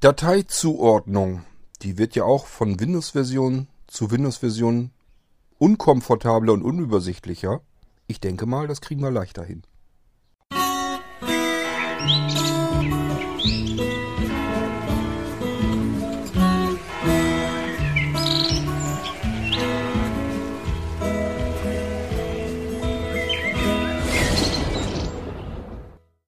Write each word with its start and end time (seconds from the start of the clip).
Dateizuordnung, 0.00 1.44
die 1.82 1.98
wird 1.98 2.14
ja 2.14 2.22
auch 2.22 2.46
von 2.46 2.78
Windows-Version 2.78 3.66
zu 3.88 4.12
Windows-Version 4.12 4.92
unkomfortabler 5.58 6.52
und 6.52 6.62
unübersichtlicher. 6.62 7.62
Ich 8.06 8.20
denke 8.20 8.46
mal, 8.46 8.68
das 8.68 8.80
kriegen 8.80 9.02
wir 9.02 9.10
leichter 9.10 9.42
hin. 9.42 9.64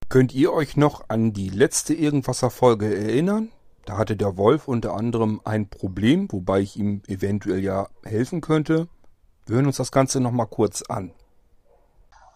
Könnt 0.09 0.35
ihr 0.35 0.53
euch 0.53 0.77
noch 0.77 1.05
an 1.07 1.33
die 1.33 1.51
letzte 1.51 1.95
Irgendwasser-Folge 1.95 2.93
erinnern? 2.93 3.53
Da 3.85 3.97
hatte 3.97 4.17
der 4.17 4.37
Wolf 4.37 4.69
unter 4.69 4.95
anderem 4.95 5.41
ein 5.45 5.69
Problem, 5.69 6.31
wobei 6.31 6.61
ich 6.61 6.77
ihm 6.77 7.03
eventuell 7.07 7.61
ja 7.61 7.89
helfen 8.05 8.41
könnte. 8.41 8.89
Wir 9.47 9.57
hören 9.57 9.67
uns 9.67 9.79
das 9.79 9.91
Ganze 9.91 10.21
nochmal 10.21 10.47
kurz 10.47 10.83
an. 10.83 11.13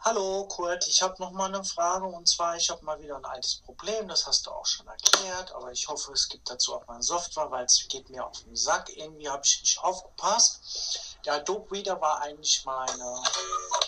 Hallo 0.01 0.47
Kurt, 0.49 0.87
ich 0.87 1.01
habe 1.01 1.15
noch 1.19 1.31
mal 1.31 1.47
eine 1.47 1.65
Frage 1.65 2.05
und 2.05 2.29
zwar, 2.29 2.57
ich 2.57 2.69
habe 2.69 2.85
mal 2.85 3.01
wieder 3.01 3.17
ein 3.17 3.25
altes 3.25 3.63
Problem, 3.65 4.07
das 4.07 4.27
hast 4.27 4.47
du 4.47 4.51
auch 4.51 4.67
schon 4.67 4.87
erklärt, 4.87 5.55
aber 5.55 5.73
ich 5.73 5.89
hoffe, 5.89 6.13
es 6.13 6.29
gibt 6.29 6.51
dazu 6.51 6.75
auch 6.75 6.87
mal 6.87 6.95
eine 6.95 7.03
Software, 7.03 7.51
weil 7.51 7.65
es 7.65 7.87
geht 7.89 8.11
mir 8.11 8.27
auf 8.27 8.43
den 8.43 8.55
Sack. 8.55 8.95
Irgendwie 8.95 9.31
habe 9.31 9.41
ich 9.47 9.63
nicht 9.63 9.79
aufgepasst. 9.79 11.14
Der 11.25 11.35
Adobe 11.35 11.71
Reader 11.73 12.01
war 12.01 12.21
eigentlich 12.21 12.65
meine 12.65 13.23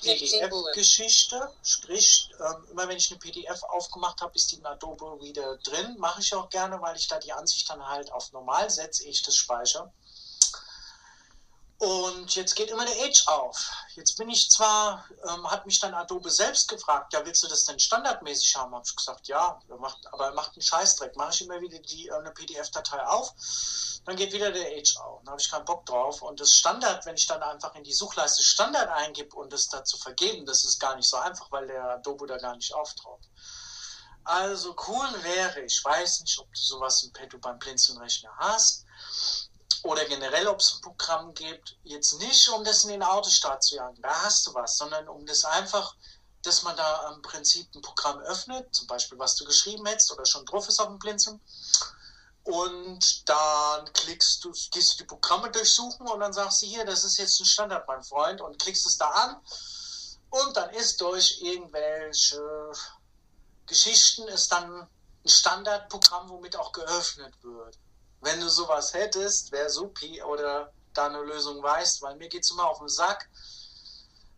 PDF-Geschichte, 0.00 1.52
sprich, 1.62 2.30
ähm, 2.40 2.66
immer 2.70 2.88
wenn 2.88 2.96
ich 2.96 3.10
eine 3.10 3.18
PDF 3.18 3.62
aufgemacht 3.64 4.20
habe, 4.22 4.34
ist 4.34 4.52
die 4.52 4.56
in 4.56 4.66
Adobe 4.66 5.18
Reader 5.20 5.59
drin. 5.59 5.96
Mache 5.98 6.20
ich 6.20 6.34
auch 6.34 6.48
gerne, 6.48 6.80
weil 6.80 6.96
ich 6.96 7.09
da 7.09 7.18
die 7.18 7.32
Ansicht 7.32 7.68
dann 7.68 7.86
halt 7.86 8.10
auf 8.12 8.32
normal 8.32 8.70
setze, 8.70 9.04
ich 9.04 9.22
das 9.22 9.36
speichere. 9.36 9.92
Und 11.79 12.35
jetzt 12.35 12.57
geht 12.57 12.71
immer 12.71 12.87
der 12.87 13.05
Age 13.05 13.27
auf. 13.27 13.71
Jetzt 13.95 14.16
bin 14.16 14.30
ich 14.30 14.51
zwar, 14.51 15.05
ähm, 15.29 15.51
hat 15.51 15.66
mich 15.66 15.79
dann 15.79 15.93
Adobe 15.93 16.30
selbst 16.30 16.69
gefragt, 16.69 17.13
ja, 17.13 17.24
willst 17.27 17.43
du 17.43 17.49
das 17.49 17.65
denn 17.65 17.79
standardmäßig 17.79 18.57
haben? 18.57 18.74
Habe 18.74 18.85
ich 18.87 18.96
gesagt, 18.96 19.29
ja, 19.29 19.60
er 19.69 19.77
macht, 19.77 20.07
aber 20.10 20.27
er 20.27 20.35
macht 20.35 20.52
einen 20.52 20.63
Scheißdreck. 20.63 21.16
Mache 21.16 21.32
ich 21.35 21.43
immer 21.43 21.60
wieder 21.60 21.79
die, 21.79 22.09
äh, 22.09 22.15
eine 22.15 22.30
PDF-Datei 22.30 23.07
auf, 23.07 23.35
dann 24.07 24.16
geht 24.16 24.32
wieder 24.32 24.52
der 24.52 24.69
Age 24.69 24.97
auf. 24.97 25.21
Dann 25.21 25.32
habe 25.32 25.41
ich 25.41 25.51
keinen 25.51 25.66
Bock 25.66 25.85
drauf. 25.85 26.23
Und 26.23 26.41
das 26.41 26.52
Standard, 26.52 27.04
wenn 27.04 27.16
ich 27.16 27.27
dann 27.27 27.43
einfach 27.43 27.74
in 27.74 27.85
die 27.85 27.93
Suchleiste 27.93 28.43
Standard 28.43 28.88
eingebe 28.88 29.37
und 29.37 29.52
das 29.52 29.69
dazu 29.69 29.99
vergeben, 29.99 30.47
das 30.47 30.65
ist 30.65 30.80
gar 30.80 30.97
nicht 30.97 31.10
so 31.10 31.19
einfach, 31.19 31.52
weil 31.52 31.66
der 31.66 31.85
Adobe 31.85 32.27
da 32.27 32.38
gar 32.38 32.57
nicht 32.57 32.73
auftaucht. 32.73 33.29
Also 34.24 34.74
cool 34.88 35.23
wäre, 35.23 35.60
ich 35.60 35.85
weiß 35.85 36.21
nicht, 36.23 36.38
ob 36.38 36.52
du 36.52 36.60
sowas 36.60 37.02
im 37.02 37.13
Petto 37.13 37.38
beim 37.38 37.59
Blinzeln-Rechner 37.59 38.30
hast, 38.38 38.85
oder 39.87 40.04
generell, 40.04 40.46
ob 40.48 40.60
es 40.60 40.74
ein 40.74 40.80
Programm 40.82 41.34
gibt, 41.34 41.76
jetzt 41.84 42.18
nicht, 42.18 42.48
um 42.48 42.65
das 42.65 42.84
in 42.84 42.90
den 42.90 43.02
Autostart 43.02 43.62
zu 43.62 43.76
jagen, 43.76 44.01
da 44.02 44.23
hast 44.23 44.46
du 44.46 44.54
was, 44.54 44.76
sondern 44.76 45.09
um 45.09 45.24
das 45.26 45.45
einfach, 45.45 45.95
dass 46.42 46.62
man 46.62 46.76
da 46.76 47.12
im 47.12 47.23
Prinzip 47.23 47.74
ein 47.74 47.82
Programm 47.82 48.20
öffnet, 48.20 48.74
zum 48.74 48.87
Beispiel, 48.87 49.18
was 49.18 49.37
du 49.37 49.45
geschrieben 49.45 49.87
hättest 49.87 50.12
oder 50.12 50.26
schon 50.26 50.45
drauf 50.45 50.68
ist 50.68 50.80
auf 50.80 50.88
dem 50.88 50.98
Blinzeln, 50.98 51.40
und 52.46 53.29
dann 53.29 53.92
klickst 53.92 54.45
du, 54.45 54.52
gehst 54.70 54.92
du 54.92 54.98
die 54.98 55.04
Programme 55.04 55.51
durchsuchen 55.51 56.07
und 56.07 56.20
dann 56.20 56.32
sagst 56.32 56.62
du 56.62 56.66
hier, 56.66 56.84
das 56.84 57.02
ist 57.02 57.18
jetzt 57.18 57.40
ein 57.40 57.45
Standard, 57.45 57.88
mein 57.88 58.04
Freund, 58.04 58.40
und 58.40 58.60
klickst 58.62 58.87
es 58.87 58.98
da 58.98 59.09
an. 59.09 59.40
Und 60.30 60.57
dann 60.57 60.70
ist 60.70 61.01
durch 61.01 61.40
irgendwelche 61.42 62.70
Geschichten 63.66 64.28
ist 64.28 64.53
dann 64.53 64.82
ein 64.82 65.28
Standardprogramm, 65.28 66.28
womit 66.28 66.54
auch 66.54 66.70
geöffnet 66.70 67.34
wird. 67.42 67.76
Wenn 68.20 68.41
du 68.41 68.48
sowas 68.48 68.94
hättest, 68.94 69.53
wäre 69.53 69.70
supi 69.70 70.22
oder 70.22 70.72
da 70.94 71.06
eine 71.06 71.22
Lösung 71.22 71.62
weißt, 71.62 72.03
weil 72.03 72.16
mir 72.16 72.28
geht 72.28 72.42
es 72.42 72.50
immer 72.50 72.69
auf 72.69 72.78
den 72.78 72.88
Sack, 72.88 73.28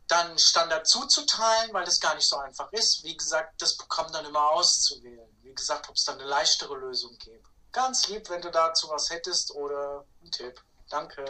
dann 0.08 0.38
Standard 0.38 0.86
zuzuteilen, 0.86 1.72
weil 1.72 1.84
das 1.84 2.00
gar 2.00 2.14
nicht 2.14 2.28
so 2.28 2.36
einfach 2.36 2.72
ist. 2.72 3.04
Wie 3.04 3.16
gesagt, 3.16 3.60
das 3.60 3.76
Programm 3.76 4.10
dann 4.12 4.24
immer 4.24 4.50
auszuwählen. 4.50 5.28
Wie 5.42 5.54
gesagt, 5.54 5.88
ob 5.88 5.96
es 5.96 6.04
dann 6.04 6.18
eine 6.18 6.28
leichtere 6.28 6.76
Lösung 6.76 7.16
gäbe. 7.18 7.44
Ganz 7.72 8.08
lieb, 8.08 8.28
wenn 8.30 8.40
du 8.40 8.50
dazu 8.50 8.88
was 8.88 9.10
hättest 9.10 9.54
oder 9.54 10.04
einen 10.22 10.32
Tipp. 10.32 10.60
Danke. 10.90 11.24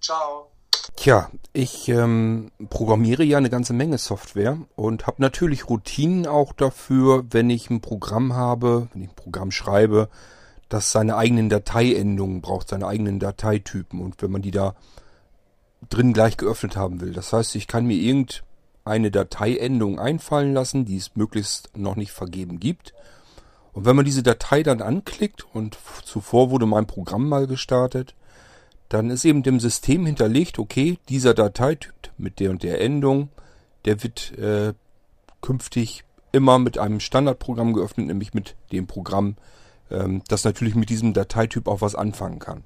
Ciao. 0.00 0.52
Tja, 0.96 1.30
ich 1.52 1.88
ähm, 1.88 2.52
programmiere 2.70 3.24
ja 3.24 3.38
eine 3.38 3.50
ganze 3.50 3.72
Menge 3.72 3.98
Software 3.98 4.58
und 4.76 5.06
habe 5.06 5.20
natürlich 5.20 5.68
Routinen 5.68 6.26
auch 6.26 6.52
dafür, 6.52 7.24
wenn 7.30 7.50
ich 7.50 7.68
ein 7.70 7.80
Programm 7.80 8.34
habe, 8.34 8.88
wenn 8.92 9.02
ich 9.02 9.08
ein 9.08 9.16
Programm 9.16 9.50
schreibe, 9.50 10.08
das 10.68 10.92
seine 10.92 11.16
eigenen 11.16 11.48
Dateiendungen 11.48 12.40
braucht, 12.40 12.68
seine 12.68 12.86
eigenen 12.86 13.18
Dateitypen. 13.18 14.00
Und 14.00 14.22
wenn 14.22 14.30
man 14.30 14.42
die 14.42 14.50
da 14.50 14.74
drin 15.88 16.12
gleich 16.12 16.36
geöffnet 16.36 16.76
haben 16.76 17.00
will. 17.00 17.12
Das 17.12 17.32
heißt, 17.32 17.54
ich 17.56 17.66
kann 17.66 17.86
mir 17.86 17.96
irgendeine 17.96 19.10
Dateiendung 19.10 19.98
einfallen 19.98 20.54
lassen, 20.54 20.84
die 20.84 20.96
es 20.96 21.16
möglichst 21.16 21.76
noch 21.76 21.96
nicht 21.96 22.12
vergeben 22.12 22.60
gibt. 22.60 22.94
Und 23.72 23.84
wenn 23.84 23.96
man 23.96 24.04
diese 24.04 24.22
Datei 24.22 24.62
dann 24.62 24.80
anklickt 24.80 25.44
und 25.52 25.78
zuvor 26.04 26.50
wurde 26.50 26.66
mein 26.66 26.86
Programm 26.86 27.28
mal 27.28 27.46
gestartet, 27.46 28.14
dann 28.88 29.10
ist 29.10 29.24
eben 29.24 29.42
dem 29.42 29.58
System 29.58 30.06
hinterlegt, 30.06 30.58
okay, 30.58 30.98
dieser 31.08 31.34
Dateityp 31.34 31.92
mit 32.16 32.38
der 32.38 32.50
und 32.50 32.62
der 32.62 32.80
Endung, 32.80 33.30
der 33.84 34.02
wird 34.02 34.38
äh, 34.38 34.74
künftig 35.40 36.04
immer 36.30 36.58
mit 36.58 36.78
einem 36.78 37.00
Standardprogramm 37.00 37.72
geöffnet, 37.72 38.06
nämlich 38.06 38.34
mit 38.34 38.54
dem 38.70 38.86
Programm, 38.86 39.36
ähm, 39.90 40.22
das 40.28 40.44
natürlich 40.44 40.74
mit 40.74 40.90
diesem 40.90 41.12
Dateityp 41.12 41.68
auch 41.68 41.80
was 41.80 41.94
anfangen 41.94 42.38
kann. 42.38 42.64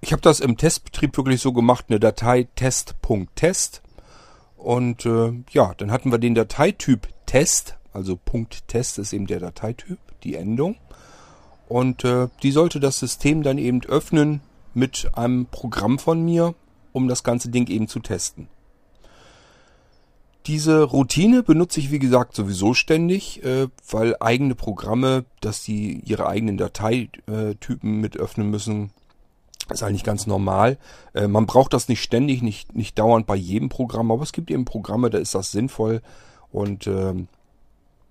Ich 0.00 0.12
habe 0.12 0.22
das 0.22 0.40
im 0.40 0.56
Testbetrieb 0.56 1.16
wirklich 1.16 1.40
so 1.40 1.52
gemacht, 1.52 1.86
eine 1.88 1.98
Datei 1.98 2.48
test.test. 2.54 3.82
Und 4.56 5.06
äh, 5.06 5.32
ja, 5.50 5.74
dann 5.74 5.90
hatten 5.90 6.10
wir 6.10 6.18
den 6.18 6.34
Dateityp 6.34 7.08
Test, 7.26 7.76
also 7.92 8.16
Punkt 8.16 8.66
Test 8.68 8.98
ist 8.98 9.12
eben 9.12 9.26
der 9.26 9.40
Dateityp, 9.40 9.98
die 10.22 10.34
Endung. 10.34 10.76
Und 11.68 12.04
äh, 12.04 12.28
die 12.42 12.52
sollte 12.52 12.80
das 12.80 12.98
System 12.98 13.42
dann 13.42 13.58
eben 13.58 13.84
öffnen 13.84 14.40
mit 14.74 15.10
einem 15.14 15.46
Programm 15.46 15.98
von 15.98 16.24
mir, 16.24 16.54
um 16.92 17.08
das 17.08 17.22
ganze 17.22 17.50
Ding 17.50 17.68
eben 17.68 17.88
zu 17.88 18.00
testen. 18.00 18.48
Diese 20.48 20.82
Routine 20.82 21.42
benutze 21.42 21.78
ich 21.78 21.90
wie 21.90 21.98
gesagt 21.98 22.34
sowieso 22.34 22.72
ständig, 22.72 23.44
äh, 23.44 23.68
weil 23.90 24.16
eigene 24.18 24.54
Programme, 24.54 25.26
dass 25.42 25.62
die 25.62 26.00
ihre 26.06 26.26
eigenen 26.26 26.56
Dateitypen 26.56 28.00
mit 28.00 28.16
öffnen 28.16 28.48
müssen, 28.48 28.90
ist 29.68 29.82
eigentlich 29.82 30.04
ganz 30.04 30.26
normal. 30.26 30.78
Äh, 31.12 31.28
man 31.28 31.44
braucht 31.44 31.74
das 31.74 31.88
nicht 31.88 32.02
ständig, 32.02 32.40
nicht, 32.40 32.74
nicht 32.74 32.98
dauernd 32.98 33.26
bei 33.26 33.36
jedem 33.36 33.68
Programm, 33.68 34.10
aber 34.10 34.22
es 34.22 34.32
gibt 34.32 34.50
eben 34.50 34.64
Programme, 34.64 35.10
da 35.10 35.18
ist 35.18 35.34
das 35.34 35.52
sinnvoll 35.52 36.00
und 36.50 36.86
äh, 36.86 37.12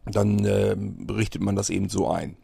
dann 0.05 0.45
äh, 0.45 0.75
richtet 1.11 1.41
man 1.41 1.55
das 1.55 1.71
eben 1.71 1.89
so 1.89 2.07
ein. 2.07 2.37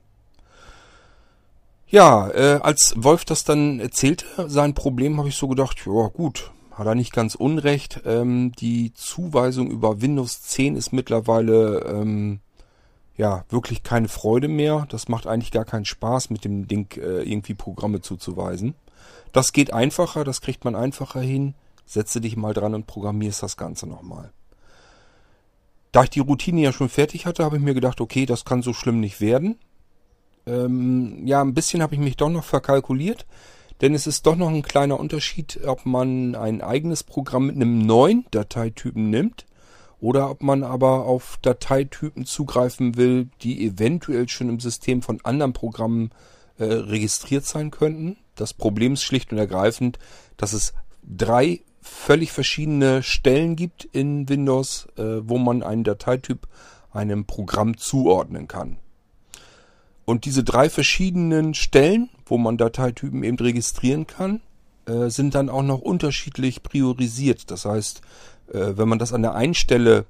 Ja, 1.88 2.30
äh, 2.32 2.60
als 2.64 2.96
Wolf 2.98 3.26
das 3.26 3.44
dann 3.44 3.80
erzählte, 3.80 4.26
sein 4.48 4.74
Problem, 4.74 5.20
habe 5.20 5.30
ich 5.30 5.36
so 5.36 5.48
gedacht, 5.48 5.78
ja 5.86 6.08
gut, 6.08 6.52
hat 6.74 6.88
er 6.88 6.96
nicht 6.96 7.14
ganz 7.14 7.36
unrecht. 7.36 8.02
Ähm, 8.06 8.52
die 8.54 8.94
Zuweisung 8.94 9.70
über 9.70 10.02
Windows 10.02 10.42
10 10.42 10.76
ist 10.76 10.92
mittlerweile 10.92 11.80
ähm, 11.82 12.40
ja 13.16 13.46
wirklich 13.50 13.84
keine 13.84 14.08
Freude 14.08 14.48
mehr. 14.48 14.86
Das 14.90 15.08
macht 15.08 15.28
eigentlich 15.28 15.52
gar 15.52 15.66
keinen 15.66 15.86
Spaß, 15.86 16.30
mit 16.30 16.46
dem 16.46 16.68
Ding 16.68 16.92
äh, 16.98 17.22
irgendwie 17.22 17.54
Programme 17.54 18.02
zuzuweisen. 18.02 18.76
Das 19.32 19.54
geht 19.54 19.74
einfacher, 19.74 20.24
das 20.24 20.42
kriegt 20.42 20.66
man 20.66 20.76
einfacher 20.76 21.22
hin. 21.22 21.56
Setze 21.86 22.22
dich 22.22 22.38
mal 22.38 22.54
dran 22.54 22.76
und 22.76 22.88
programmierst 22.88 23.44
das 23.44 23.58
Ganze 23.58 23.88
nochmal. 23.88 24.32
Da 25.92 26.04
ich 26.04 26.10
die 26.10 26.22
Routine 26.22 26.62
ja 26.62 26.74
schon 26.74 26.90
fertig 26.90 27.26
hatte, 27.26 27.44
habe 27.44 27.58
ich 27.58 27.62
mir 27.62 27.76
gedacht, 27.76 28.02
okay, 28.02 28.26
das 28.26 28.46
kann 28.46 28.64
so 28.64 28.74
schlimm 28.74 29.00
nicht 29.00 29.22
werden. 29.22 29.60
Ähm, 30.48 31.26
ja, 31.28 31.42
ein 31.42 31.54
bisschen 31.54 31.82
habe 31.84 31.94
ich 31.94 32.02
mich 32.02 32.18
doch 32.18 32.30
noch 32.30 32.44
verkalkuliert. 32.44 33.26
Denn 33.82 33.94
es 33.94 34.08
ist 34.08 34.26
doch 34.26 34.36
noch 34.36 34.50
ein 34.50 34.62
kleiner 34.62 35.00
Unterschied, 35.00 35.60
ob 35.66 35.86
man 35.86 36.36
ein 36.36 36.62
eigenes 36.62 37.04
Programm 37.04 37.48
mit 37.48 37.56
einem 37.56 37.86
neuen 37.86 38.26
Dateitypen 38.32 39.10
nimmt 39.10 39.46
oder 40.00 40.30
ob 40.30 40.44
man 40.44 40.64
aber 40.64 41.06
auf 41.06 41.38
Dateitypen 41.42 42.26
zugreifen 42.26 42.98
will, 42.98 43.30
die 43.42 43.66
eventuell 43.66 44.30
schon 44.30 44.50
im 44.50 44.60
System 44.60 45.02
von 45.02 45.20
anderen 45.24 45.54
Programmen 45.54 46.12
äh, 46.58 46.66
registriert 46.66 47.46
sein 47.46 47.72
könnten. 47.72 48.18
Das 48.36 48.54
Problem 48.54 48.94
ist 48.94 49.04
schlicht 49.04 49.32
und 49.32 49.38
ergreifend, 49.38 50.00
dass 50.38 50.54
es 50.54 50.74
drei 51.04 51.62
völlig 51.82 52.32
verschiedene 52.32 53.04
Stellen 53.04 53.56
gibt 53.56 53.86
in 53.86 54.28
Windows, 54.30 54.88
äh, 54.98 55.28
wo 55.28 55.38
man 55.38 55.64
einen 55.64 55.84
Dateityp 55.84 56.48
einem 56.92 57.26
Programm 57.26 57.78
zuordnen 57.78 58.48
kann. 58.48 58.78
Und 60.06 60.26
diese 60.26 60.44
drei 60.44 60.70
verschiedenen 60.70 61.54
Stellen, 61.54 62.10
wo 62.34 62.40
man 62.40 62.58
Dateitypen 62.58 63.24
eben 63.24 63.38
registrieren 63.38 64.08
kann, 64.08 64.42
äh, 64.88 65.12
sind 65.12 65.36
dann 65.36 65.52
auch 65.52 65.62
noch 65.62 65.82
unterschiedlich 65.82 66.64
priorisiert. 66.64 67.52
Das 67.52 67.66
heißt, 67.66 68.02
äh, 68.52 68.74
wenn 68.76 68.90
man 68.90 68.98
das 68.98 69.14
an 69.14 69.22
der 69.22 69.36
einen 69.36 69.54
Stelle 69.54 70.08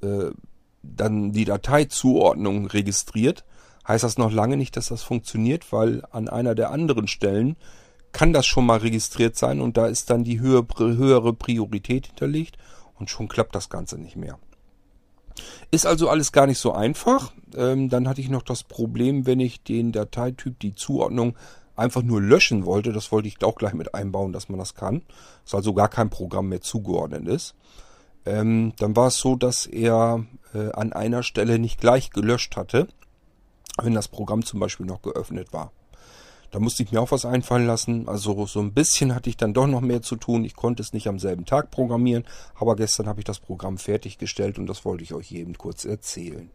äh, 0.00 0.30
dann 0.82 1.32
die 1.32 1.44
Dateizuordnung 1.44 2.68
registriert, 2.68 3.44
heißt 3.86 4.02
das 4.02 4.16
noch 4.16 4.32
lange 4.32 4.56
nicht, 4.56 4.78
dass 4.78 4.88
das 4.88 5.02
funktioniert, 5.02 5.70
weil 5.70 6.02
an 6.10 6.30
einer 6.30 6.54
der 6.54 6.70
anderen 6.70 7.06
Stellen 7.06 7.56
kann 8.12 8.32
das 8.32 8.46
schon 8.46 8.64
mal 8.64 8.78
registriert 8.78 9.36
sein 9.36 9.60
und 9.60 9.76
da 9.76 9.88
ist 9.88 10.08
dann 10.08 10.24
die 10.24 10.40
höhere 10.40 11.34
Priorität 11.34 12.06
hinterlegt 12.06 12.56
und 12.94 13.10
schon 13.10 13.28
klappt 13.28 13.54
das 13.54 13.68
Ganze 13.68 13.98
nicht 13.98 14.16
mehr. 14.16 14.38
Ist 15.70 15.86
also 15.86 16.08
alles 16.08 16.32
gar 16.32 16.46
nicht 16.46 16.58
so 16.58 16.72
einfach. 16.72 17.32
Ähm, 17.56 17.88
dann 17.88 18.08
hatte 18.08 18.20
ich 18.20 18.28
noch 18.28 18.42
das 18.42 18.62
Problem, 18.62 19.26
wenn 19.26 19.40
ich 19.40 19.62
den 19.62 19.92
Dateityp, 19.92 20.58
die 20.60 20.74
Zuordnung 20.74 21.36
einfach 21.76 22.02
nur 22.02 22.20
löschen 22.20 22.66
wollte. 22.66 22.92
Das 22.92 23.12
wollte 23.12 23.28
ich 23.28 23.42
auch 23.44 23.54
gleich 23.54 23.74
mit 23.74 23.94
einbauen, 23.94 24.32
dass 24.32 24.48
man 24.48 24.58
das 24.58 24.74
kann. 24.74 25.02
Dass 25.44 25.54
also 25.54 25.74
gar 25.74 25.88
kein 25.88 26.10
Programm 26.10 26.48
mehr 26.48 26.60
zugeordnet 26.60 27.26
ist. 27.28 27.54
Ähm, 28.26 28.72
dann 28.78 28.96
war 28.96 29.08
es 29.08 29.16
so, 29.16 29.36
dass 29.36 29.66
er 29.66 30.24
äh, 30.54 30.72
an 30.72 30.92
einer 30.92 31.22
Stelle 31.22 31.58
nicht 31.58 31.80
gleich 31.80 32.10
gelöscht 32.10 32.56
hatte, 32.56 32.88
wenn 33.80 33.94
das 33.94 34.08
Programm 34.08 34.44
zum 34.44 34.60
Beispiel 34.60 34.86
noch 34.86 35.02
geöffnet 35.02 35.52
war. 35.52 35.72
Da 36.50 36.60
musste 36.60 36.82
ich 36.82 36.92
mir 36.92 37.00
auch 37.00 37.10
was 37.10 37.24
einfallen 37.24 37.66
lassen. 37.66 38.08
Also 38.08 38.46
so 38.46 38.60
ein 38.60 38.72
bisschen 38.72 39.14
hatte 39.14 39.28
ich 39.28 39.36
dann 39.36 39.52
doch 39.52 39.66
noch 39.66 39.82
mehr 39.82 40.00
zu 40.00 40.16
tun. 40.16 40.44
Ich 40.44 40.56
konnte 40.56 40.82
es 40.82 40.92
nicht 40.92 41.08
am 41.08 41.18
selben 41.18 41.44
Tag 41.44 41.70
programmieren, 41.70 42.24
aber 42.54 42.76
gestern 42.76 43.06
habe 43.06 43.20
ich 43.20 43.24
das 43.24 43.40
Programm 43.40 43.76
fertiggestellt 43.76 44.58
und 44.58 44.66
das 44.66 44.84
wollte 44.84 45.04
ich 45.04 45.12
euch 45.12 45.32
eben 45.32 45.58
kurz 45.58 45.84
erzählen. 45.84 46.50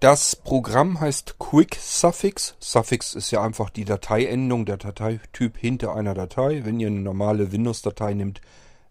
Das 0.00 0.36
Programm 0.36 1.00
heißt 1.00 1.38
Quick 1.38 1.76
Suffix. 1.76 2.56
Suffix 2.58 3.14
ist 3.14 3.30
ja 3.30 3.42
einfach 3.42 3.70
die 3.70 3.86
Dateiendung, 3.86 4.66
der 4.66 4.76
Dateityp 4.76 5.56
hinter 5.56 5.94
einer 5.94 6.12
Datei. 6.12 6.62
Wenn 6.64 6.78
ihr 6.78 6.88
eine 6.88 7.00
normale 7.00 7.52
Windows-Datei 7.52 8.12
nimmt, 8.12 8.42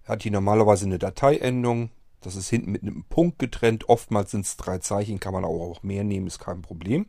hat 0.06 0.24
die 0.24 0.31
normalerweise 0.31 0.86
eine 0.86 0.97
Dateiendung. 0.97 1.91
Das 2.21 2.36
ist 2.36 2.50
hinten 2.50 2.71
mit 2.71 2.81
einem 2.81 3.03
Punkt 3.03 3.38
getrennt. 3.38 3.89
Oftmals 3.89 4.31
sind 4.31 4.45
es 4.45 4.57
drei 4.57 4.79
Zeichen, 4.79 5.19
kann 5.19 5.33
man 5.33 5.45
auch 5.45 5.83
mehr 5.83 6.03
nehmen, 6.03 6.25
ist 6.25 6.39
kein 6.39 6.63
Problem. 6.63 7.06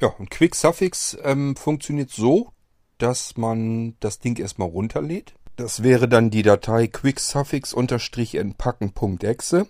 Ja, 0.00 0.08
und 0.18 0.30
Quick 0.30 0.54
Suffix 0.54 1.18
ähm, 1.22 1.56
funktioniert 1.56 2.10
so, 2.10 2.52
dass 2.96 3.36
man 3.36 3.96
das 4.00 4.18
Ding 4.18 4.38
erstmal 4.38 4.68
runterlädt. 4.68 5.34
Das 5.56 5.82
wäre 5.82 6.08
dann 6.08 6.30
die 6.30 6.40
Datei 6.42 6.86
quicksuffix-entpacken.exe. 6.86 9.66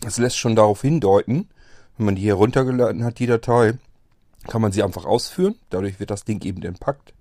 Das 0.00 0.18
lässt 0.18 0.38
schon 0.38 0.56
darauf 0.56 0.82
hindeuten, 0.82 1.50
wenn 1.96 2.06
man 2.06 2.16
die 2.16 2.22
hier 2.22 2.34
runtergeladen 2.34 3.04
hat, 3.04 3.20
die 3.20 3.26
Datei, 3.26 3.78
kann 4.48 4.60
man 4.60 4.72
sie 4.72 4.82
einfach 4.82 5.04
ausführen. 5.04 5.54
Dadurch 5.70 6.00
wird 6.00 6.10
das 6.10 6.24
Ding 6.24 6.44
eben 6.44 6.64
entpackt. 6.64 7.14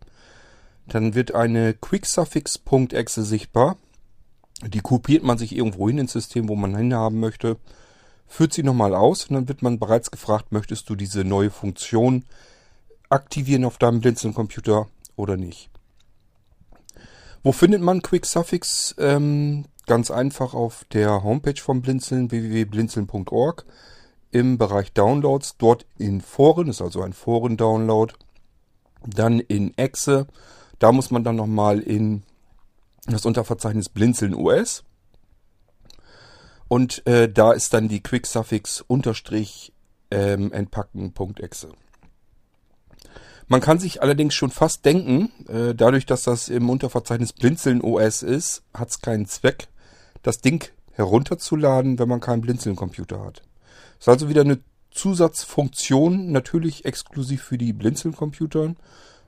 Dann 0.87 1.13
wird 1.13 1.35
eine 1.35 1.75
quicksuffix.exe 1.75 3.23
sichtbar. 3.23 3.77
Die 4.65 4.81
kopiert 4.81 5.23
man 5.23 5.37
sich 5.37 5.55
irgendwo 5.55 5.87
hin 5.87 5.99
ins 5.99 6.13
System, 6.13 6.49
wo 6.49 6.55
man 6.55 6.75
hinhaben 6.75 7.19
möchte 7.19 7.57
führt 8.33 8.51
sie 8.51 8.63
nochmal 8.63 8.95
aus 8.95 9.27
und 9.27 9.35
dann 9.35 9.47
wird 9.47 9.61
man 9.61 9.77
bereits 9.77 10.09
gefragt, 10.09 10.51
möchtest 10.51 10.89
du 10.89 10.95
diese 10.95 11.23
neue 11.23 11.51
Funktion 11.51 12.25
aktivieren 13.09 13.63
auf 13.63 13.77
deinem 13.77 14.01
Blinzeln-Computer 14.01 14.87
oder 15.15 15.37
nicht. 15.37 15.69
Wo 17.43 17.51
findet 17.51 17.83
man 17.83 18.01
Quick 18.01 18.25
Suffix? 18.25 18.95
Ähm, 18.97 19.65
ganz 19.85 20.09
einfach 20.09 20.55
auf 20.55 20.83
der 20.91 21.23
Homepage 21.23 21.61
vom 21.61 21.83
Blinzeln, 21.83 22.31
www.blinzeln.org 22.31 23.65
im 24.31 24.57
Bereich 24.57 24.93
Downloads, 24.93 25.57
dort 25.59 25.85
in 25.99 26.19
Foren, 26.19 26.69
ist 26.69 26.81
also 26.81 27.03
ein 27.03 27.13
Foren-Download. 27.13 28.15
Dann 29.05 29.41
in 29.41 29.77
Exe, 29.77 30.25
da 30.79 30.91
muss 30.91 31.11
man 31.11 31.23
dann 31.23 31.35
nochmal 31.35 31.81
in 31.81 32.23
das 33.05 33.27
Unterverzeichnis 33.27 33.89
Blinzeln 33.89 34.33
OS 34.33 34.83
und 36.73 37.05
äh, 37.05 37.31
da 37.31 37.51
ist 37.51 37.75
dann 37.75 37.87
die 37.87 38.01
Quick-Suffix 38.01 38.81
unterstrich 38.81 39.73
ähm, 40.09 40.51
entpacken.exe. 40.51 41.69
Man 43.47 43.61
kann 43.61 43.77
sich 43.77 44.01
allerdings 44.01 44.33
schon 44.33 44.49
fast 44.49 44.83
denken, 44.83 45.31
äh, 45.47 45.75
dadurch, 45.75 46.07
dass 46.07 46.23
das 46.23 46.49
im 46.49 46.71
Unterverzeichnis 46.71 47.31
Blinzeln 47.31 47.79
OS 47.83 48.23
ist, 48.23 48.63
hat 48.73 48.89
es 48.89 49.01
keinen 49.01 49.27
Zweck, 49.27 49.67
das 50.23 50.39
Ding 50.39 50.67
herunterzuladen, 50.93 51.99
wenn 51.99 52.09
man 52.09 52.21
keinen 52.21 52.41
Blinzeln-Computer 52.41 53.23
hat. 53.23 53.43
Ist 53.99 54.09
also 54.09 54.27
wieder 54.27 54.41
eine 54.41 54.59
Zusatzfunktion, 54.89 56.31
natürlich 56.31 56.85
exklusiv 56.85 57.43
für 57.43 57.59
die 57.59 57.73
Blinzeln-Computern. 57.73 58.77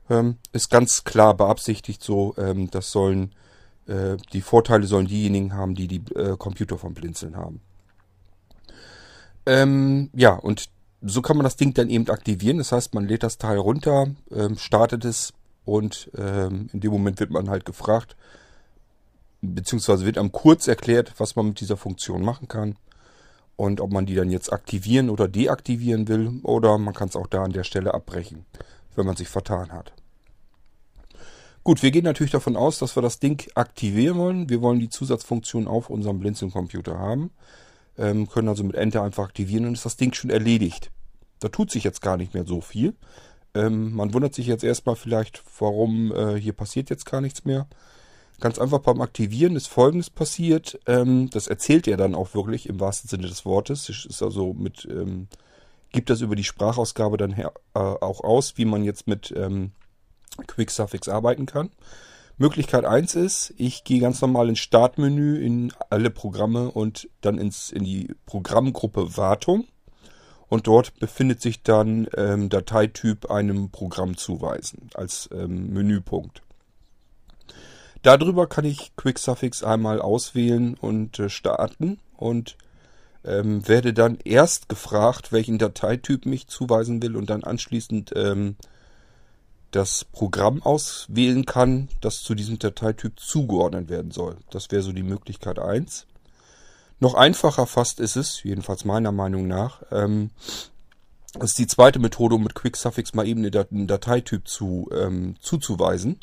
Ähm, 0.09 0.37
ist 0.51 0.71
ganz 0.71 1.03
klar 1.03 1.37
beabsichtigt 1.37 2.01
so, 2.01 2.33
ähm, 2.39 2.71
das 2.71 2.89
sollen 2.89 3.35
äh, 3.87 4.17
die 4.33 4.41
Vorteile 4.41 4.87
sollen 4.87 5.07
diejenigen 5.07 5.53
haben, 5.53 5.75
die 5.75 5.87
die 5.87 6.03
äh, 6.15 6.35
Computer 6.37 6.77
vom 6.77 6.93
Blinzeln 6.93 7.35
haben. 7.35 7.61
Ähm, 9.45 10.09
ja, 10.13 10.33
und 10.33 10.69
so 11.01 11.21
kann 11.21 11.37
man 11.37 11.43
das 11.43 11.55
Ding 11.55 11.73
dann 11.73 11.89
eben 11.89 12.09
aktivieren. 12.09 12.57
Das 12.57 12.71
heißt, 12.71 12.93
man 12.93 13.07
lädt 13.07 13.23
das 13.23 13.37
Teil 13.37 13.57
runter, 13.57 14.07
ähm, 14.31 14.57
startet 14.57 15.05
es 15.05 15.33
und 15.65 16.09
ähm, 16.17 16.69
in 16.73 16.79
dem 16.79 16.91
Moment 16.91 17.19
wird 17.19 17.31
man 17.31 17.49
halt 17.49 17.65
gefragt, 17.65 18.15
beziehungsweise 19.41 20.05
wird 20.05 20.17
einem 20.17 20.31
kurz 20.31 20.67
erklärt, 20.67 21.13
was 21.17 21.35
man 21.35 21.47
mit 21.47 21.59
dieser 21.59 21.77
Funktion 21.77 22.23
machen 22.23 22.47
kann 22.47 22.75
und 23.55 23.81
ob 23.81 23.91
man 23.91 24.05
die 24.05 24.15
dann 24.15 24.31
jetzt 24.31 24.51
aktivieren 24.51 25.09
oder 25.09 25.27
deaktivieren 25.27 26.07
will 26.07 26.39
oder 26.43 26.77
man 26.77 26.93
kann 26.93 27.09
es 27.09 27.15
auch 27.15 27.27
da 27.27 27.43
an 27.43 27.53
der 27.53 27.63
Stelle 27.63 27.93
abbrechen, 27.93 28.45
wenn 28.95 29.05
man 29.05 29.15
sich 29.15 29.27
vertan 29.27 29.71
hat. 29.71 29.93
Gut, 31.65 31.81
wir 31.81 31.89
gehen 31.89 32.03
natürlich 32.03 32.31
davon 32.31 32.57
aus, 32.57 32.77
dass 32.77 32.95
wir 32.95 33.01
das 33.01 33.17
Ding 33.17 33.43
aktivieren 33.55 34.19
wollen. 34.19 34.49
Wir 34.51 34.61
wollen 34.61 34.79
die 34.79 34.87
Zusatzfunktion 34.87 35.67
auf 35.67 35.89
unserem 35.89 36.19
Blinzeln-Computer 36.19 36.99
haben. 36.99 37.31
Ähm, 37.97 38.29
können 38.29 38.49
also 38.49 38.63
mit 38.63 38.75
Enter 38.75 39.01
einfach 39.01 39.23
aktivieren 39.23 39.65
und 39.65 39.73
ist 39.73 39.83
das 39.83 39.97
Ding 39.97 40.13
schon 40.13 40.29
erledigt. 40.29 40.91
Da 41.39 41.47
tut 41.47 41.71
sich 41.71 41.83
jetzt 41.83 42.03
gar 42.03 42.17
nicht 42.17 42.35
mehr 42.35 42.45
so 42.45 42.61
viel. 42.61 42.93
Ähm, 43.55 43.95
man 43.95 44.13
wundert 44.13 44.35
sich 44.35 44.45
jetzt 44.45 44.63
erstmal 44.63 44.95
vielleicht, 44.95 45.41
warum 45.57 46.13
äh, 46.13 46.39
hier 46.39 46.53
passiert 46.53 46.91
jetzt 46.91 47.07
gar 47.07 47.19
nichts 47.19 47.45
mehr. 47.45 47.65
Ganz 48.39 48.59
einfach 48.59 48.81
beim 48.81 49.01
Aktivieren 49.01 49.55
ist 49.55 49.65
folgendes 49.65 50.11
passiert. 50.11 50.79
Ähm, 50.85 51.31
das 51.31 51.47
erzählt 51.47 51.87
er 51.87 51.97
dann 51.97 52.13
auch 52.13 52.35
wirklich 52.35 52.69
im 52.69 52.79
wahrsten 52.79 53.09
Sinne 53.09 53.27
des 53.27 53.43
Wortes. 53.43 53.89
Ist 53.89 54.21
also 54.21 54.53
mit, 54.53 54.87
ähm, 54.91 55.29
gibt 55.91 56.11
das 56.11 56.21
über 56.21 56.35
die 56.35 56.43
Sprachausgabe 56.43 57.17
dann 57.17 57.31
her, 57.31 57.53
äh, 57.73 57.79
auch 57.79 58.23
aus, 58.23 58.55
wie 58.57 58.65
man 58.65 58.83
jetzt 58.83 59.07
mit 59.07 59.33
ähm, 59.35 59.71
Quick 60.47 60.71
Suffix 60.71 61.07
arbeiten 61.07 61.45
kann. 61.45 61.69
Möglichkeit 62.37 62.83
1 62.83 63.15
ist, 63.15 63.53
ich 63.57 63.85
gehe 63.85 64.01
ganz 64.01 64.21
normal 64.21 64.49
ins 64.49 64.59
Startmenü 64.59 65.37
in 65.37 65.71
alle 65.89 66.09
Programme 66.09 66.69
und 66.69 67.07
dann 67.21 67.37
ins, 67.37 67.71
in 67.71 67.85
die 67.85 68.13
Programmgruppe 68.25 69.15
Wartung. 69.15 69.65
Und 70.47 70.67
dort 70.67 70.99
befindet 70.99 71.41
sich 71.41 71.63
dann 71.63 72.07
ähm, 72.15 72.49
Dateityp 72.49 73.31
einem 73.31 73.71
Programm 73.71 74.15
zuweisen 74.15 74.89
als 74.93 75.29
ähm, 75.33 75.73
Menüpunkt. 75.73 76.43
Darüber 78.03 78.45
kann 78.45 78.65
ich 78.65 78.95
Quick 78.95 79.17
Suffix 79.17 79.63
einmal 79.63 79.99
auswählen 79.99 80.75
und 80.75 81.17
äh, 81.17 81.29
starten 81.29 81.99
und 82.15 82.57
ähm, 83.23 83.67
werde 83.67 83.93
dann 83.93 84.19
erst 84.23 84.69
gefragt, 84.69 85.31
welchen 85.31 85.57
Dateityp 85.57 86.27
mich 86.27 86.47
zuweisen 86.47 87.01
will 87.01 87.15
und 87.15 87.29
dann 87.29 87.43
anschließend 87.43 88.11
ähm, 88.15 88.57
das 89.75 90.05
Programm 90.05 90.63
auswählen 90.63 91.45
kann, 91.45 91.89
das 91.99 92.21
zu 92.21 92.33
diesem 92.33 92.59
Dateityp 92.59 93.19
zugeordnet 93.19 93.89
werden 93.89 94.11
soll. 94.11 94.37
Das 94.49 94.71
wäre 94.71 94.81
so 94.81 94.93
die 94.93 95.03
Möglichkeit 95.03 95.59
1. 95.59 96.07
Noch 97.01 97.13
einfacher 97.13 97.67
fast 97.67 97.99
ist 97.99 98.15
es, 98.15 98.41
jedenfalls 98.43 98.85
meiner 98.85 99.11
Meinung 99.11 99.47
nach, 99.47 99.81
ähm, 99.91 100.29
ist 101.41 101.59
die 101.59 101.67
zweite 101.67 101.99
Methode, 101.99 102.35
um 102.35 102.43
mit 102.43 102.55
Quick 102.55 102.77
Suffix 102.77 103.13
mal 103.13 103.27
eben 103.27 103.45
einen 103.45 103.87
Dateityp 103.87 104.47
zu, 104.47 104.89
ähm, 104.93 105.35
zuzuweisen. 105.41 106.21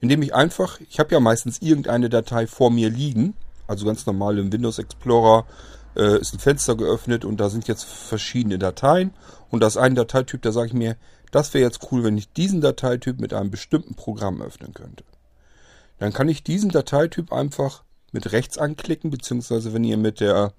Indem 0.00 0.22
ich 0.22 0.34
einfach, 0.34 0.80
ich 0.80 0.98
habe 0.98 1.12
ja 1.12 1.20
meistens 1.20 1.62
irgendeine 1.62 2.08
Datei 2.08 2.48
vor 2.48 2.70
mir 2.72 2.90
liegen, 2.90 3.34
also 3.68 3.86
ganz 3.86 4.06
normal 4.06 4.38
im 4.38 4.52
Windows 4.52 4.80
Explorer 4.80 5.46
äh, 5.96 6.18
ist 6.18 6.34
ein 6.34 6.40
Fenster 6.40 6.74
geöffnet 6.76 7.24
und 7.24 7.38
da 7.38 7.48
sind 7.48 7.68
jetzt 7.68 7.84
verschiedene 7.84 8.58
Dateien 8.58 9.12
und 9.50 9.60
das 9.60 9.76
ist 9.76 9.82
ein 9.82 9.94
Dateityp, 9.94 10.42
da 10.42 10.50
sage 10.50 10.68
ich 10.68 10.74
mir, 10.74 10.96
das 11.30 11.54
wäre 11.54 11.64
jetzt 11.64 11.90
cool, 11.90 12.04
wenn 12.04 12.18
ich 12.18 12.32
diesen 12.32 12.60
Dateityp 12.60 13.20
mit 13.20 13.32
einem 13.32 13.50
bestimmten 13.50 13.94
Programm 13.94 14.42
öffnen 14.42 14.74
könnte. 14.74 15.04
Dann 15.98 16.12
kann 16.12 16.28
ich 16.28 16.42
diesen 16.42 16.70
Dateityp 16.70 17.32
einfach 17.32 17.82
mit 18.12 18.32
rechts 18.32 18.58
anklicken, 18.58 19.10
beziehungsweise 19.10 19.72
wenn 19.72 19.84
ihr 19.84 19.96
mit 19.96 20.20
der 20.20 20.52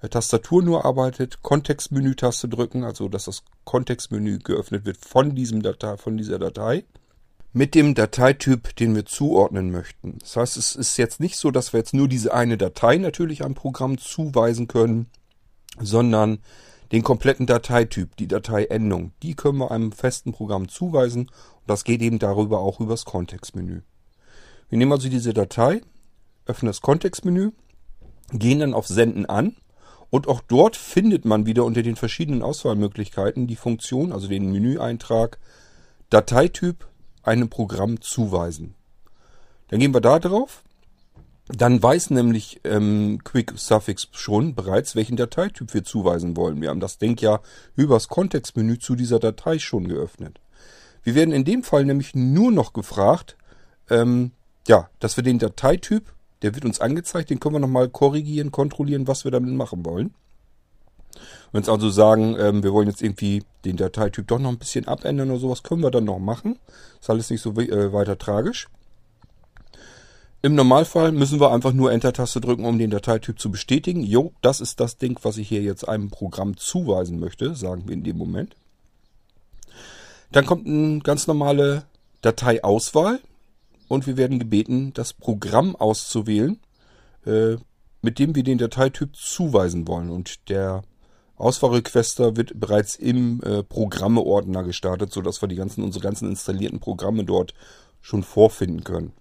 äh, 0.00 0.08
Tastatur 0.08 0.62
nur 0.62 0.84
arbeitet, 0.84 1.42
Kontextmenü-Taste 1.42 2.48
drücken, 2.48 2.84
also 2.84 3.08
dass 3.08 3.24
das 3.24 3.42
Kontextmenü 3.64 4.38
geöffnet 4.38 4.84
wird 4.84 4.98
von 4.98 5.34
diesem 5.34 5.62
Datei, 5.62 5.96
von 5.96 6.16
dieser 6.16 6.38
Datei, 6.38 6.84
mit 7.52 7.74
dem 7.74 7.94
Dateityp, 7.94 8.76
den 8.76 8.94
wir 8.94 9.06
zuordnen 9.06 9.70
möchten. 9.70 10.18
Das 10.18 10.36
heißt, 10.36 10.56
es 10.58 10.76
ist 10.76 10.98
jetzt 10.98 11.20
nicht 11.20 11.36
so, 11.36 11.50
dass 11.50 11.72
wir 11.72 11.78
jetzt 11.78 11.94
nur 11.94 12.06
diese 12.06 12.34
eine 12.34 12.58
Datei 12.58 12.98
natürlich 12.98 13.44
einem 13.44 13.54
Programm 13.54 13.96
zuweisen 13.96 14.68
können, 14.68 15.06
sondern 15.80 16.38
den 16.92 17.02
kompletten 17.02 17.46
Dateityp, 17.46 18.16
die 18.16 18.28
Dateiendung, 18.28 19.12
die 19.22 19.34
können 19.34 19.58
wir 19.58 19.70
einem 19.70 19.92
festen 19.92 20.32
Programm 20.32 20.68
zuweisen 20.68 21.22
und 21.26 21.68
das 21.68 21.84
geht 21.84 22.02
eben 22.02 22.18
darüber 22.18 22.60
auch 22.60 22.80
übers 22.80 23.04
Kontextmenü. 23.04 23.82
Wir 24.68 24.78
nehmen 24.78 24.92
also 24.92 25.08
diese 25.08 25.34
Datei, 25.34 25.82
öffnen 26.46 26.68
das 26.68 26.80
Kontextmenü, 26.80 27.52
gehen 28.32 28.60
dann 28.60 28.74
auf 28.74 28.86
Senden 28.86 29.26
an 29.26 29.56
Und 30.10 30.28
auch 30.28 30.40
dort 30.40 30.76
findet 30.76 31.24
man 31.24 31.46
wieder 31.46 31.64
unter 31.64 31.82
den 31.82 31.96
verschiedenen 31.96 32.42
Auswahlmöglichkeiten 32.42 33.46
die 33.46 33.56
Funktion, 33.56 34.12
also 34.12 34.28
den 34.28 34.52
Menüeintrag 34.52 35.38
Dateityp 36.10 36.86
einem 37.22 37.48
Programm 37.48 38.00
zuweisen. 38.00 38.74
Dann 39.68 39.80
gehen 39.80 39.92
wir 39.92 40.00
da 40.00 40.18
drauf. 40.20 40.62
Dann 41.48 41.80
weiß 41.80 42.10
nämlich 42.10 42.60
ähm, 42.64 43.20
Quick 43.22 43.52
Suffix 43.56 44.08
schon 44.10 44.54
bereits, 44.54 44.96
welchen 44.96 45.16
Dateityp 45.16 45.74
wir 45.74 45.84
zuweisen 45.84 46.36
wollen. 46.36 46.60
Wir 46.60 46.70
haben 46.70 46.80
das 46.80 46.98
Ding 46.98 47.16
ja 47.20 47.40
übers 47.76 48.08
Kontextmenü 48.08 48.78
zu 48.78 48.96
dieser 48.96 49.20
Datei 49.20 49.60
schon 49.60 49.86
geöffnet. 49.86 50.40
Wir 51.04 51.14
werden 51.14 51.32
in 51.32 51.44
dem 51.44 51.62
Fall 51.62 51.84
nämlich 51.84 52.16
nur 52.16 52.50
noch 52.50 52.72
gefragt, 52.72 53.36
ähm, 53.90 54.32
ja, 54.66 54.88
dass 54.98 55.16
wir 55.16 55.22
den 55.22 55.38
Dateityp, 55.38 56.12
der 56.42 56.56
wird 56.56 56.64
uns 56.64 56.80
angezeigt, 56.80 57.30
den 57.30 57.38
können 57.38 57.54
wir 57.54 57.60
nochmal 57.60 57.88
korrigieren, 57.88 58.50
kontrollieren, 58.50 59.06
was 59.06 59.22
wir 59.22 59.30
damit 59.30 59.54
machen 59.54 59.84
wollen. 59.86 60.14
Wenn 61.52 61.64
wir 61.64 61.72
also 61.72 61.90
sagen, 61.90 62.36
ähm, 62.40 62.64
wir 62.64 62.72
wollen 62.72 62.88
jetzt 62.88 63.02
irgendwie 63.02 63.44
den 63.64 63.76
Dateityp 63.76 64.26
doch 64.26 64.40
noch 64.40 64.50
ein 64.50 64.58
bisschen 64.58 64.88
abändern 64.88 65.30
oder 65.30 65.38
sowas, 65.38 65.62
können 65.62 65.82
wir 65.82 65.92
dann 65.92 66.04
noch 66.04 66.18
machen. 66.18 66.58
Ist 67.00 67.08
alles 67.08 67.30
nicht 67.30 67.40
so 67.40 67.52
äh, 67.52 67.92
weiter 67.92 68.18
tragisch. 68.18 68.68
Im 70.42 70.54
Normalfall 70.54 71.12
müssen 71.12 71.40
wir 71.40 71.50
einfach 71.50 71.72
nur 71.72 71.90
Enter-Taste 71.90 72.40
drücken, 72.40 72.64
um 72.64 72.78
den 72.78 72.90
Dateityp 72.90 73.40
zu 73.40 73.50
bestätigen. 73.50 74.02
Jo, 74.02 74.32
das 74.42 74.60
ist 74.60 74.80
das 74.80 74.96
Ding, 74.98 75.18
was 75.22 75.38
ich 75.38 75.48
hier 75.48 75.62
jetzt 75.62 75.88
einem 75.88 76.10
Programm 76.10 76.56
zuweisen 76.56 77.18
möchte, 77.18 77.54
sagen 77.54 77.84
wir 77.86 77.94
in 77.94 78.04
dem 78.04 78.16
Moment. 78.16 78.54
Dann 80.32 80.46
kommt 80.46 80.66
eine 80.66 81.00
ganz 81.00 81.26
normale 81.26 81.84
Dateiauswahl 82.20 83.20
und 83.88 84.06
wir 84.06 84.16
werden 84.16 84.38
gebeten, 84.38 84.92
das 84.94 85.12
Programm 85.12 85.74
auszuwählen, 85.74 86.60
äh, 87.24 87.56
mit 88.02 88.18
dem 88.18 88.34
wir 88.34 88.42
den 88.42 88.58
Dateityp 88.58 89.16
zuweisen 89.16 89.88
wollen. 89.88 90.10
Und 90.10 90.48
der 90.48 90.82
Auswahlrequester 91.36 92.36
wird 92.36 92.58
bereits 92.58 92.96
im 92.96 93.42
äh, 93.42 93.62
Programme-Ordner 93.62 94.64
gestartet, 94.64 95.12
sodass 95.12 95.42
wir 95.42 95.48
die 95.48 95.56
ganzen, 95.56 95.82
unsere 95.82 96.02
ganzen 96.02 96.28
installierten 96.28 96.80
Programme 96.80 97.24
dort 97.24 97.54
schon 98.00 98.22
vorfinden 98.22 98.84
können. 98.84 99.12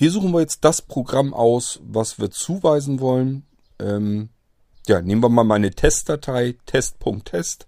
Hier 0.00 0.12
suchen 0.12 0.30
wir 0.30 0.38
jetzt 0.38 0.64
das 0.64 0.80
Programm 0.80 1.34
aus, 1.34 1.80
was 1.82 2.20
wir 2.20 2.30
zuweisen 2.30 3.00
wollen. 3.00 3.42
Ähm, 3.80 4.28
ja, 4.86 5.02
nehmen 5.02 5.24
wir 5.24 5.28
mal 5.28 5.42
meine 5.42 5.72
Testdatei, 5.72 6.54
test.test. 6.66 7.66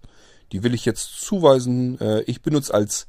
Die 0.52 0.62
will 0.62 0.72
ich 0.72 0.84
jetzt 0.84 1.22
zuweisen. 1.22 2.00
Äh, 2.00 2.20
ich 2.28 2.40
benutze 2.40 2.72
als 2.72 3.08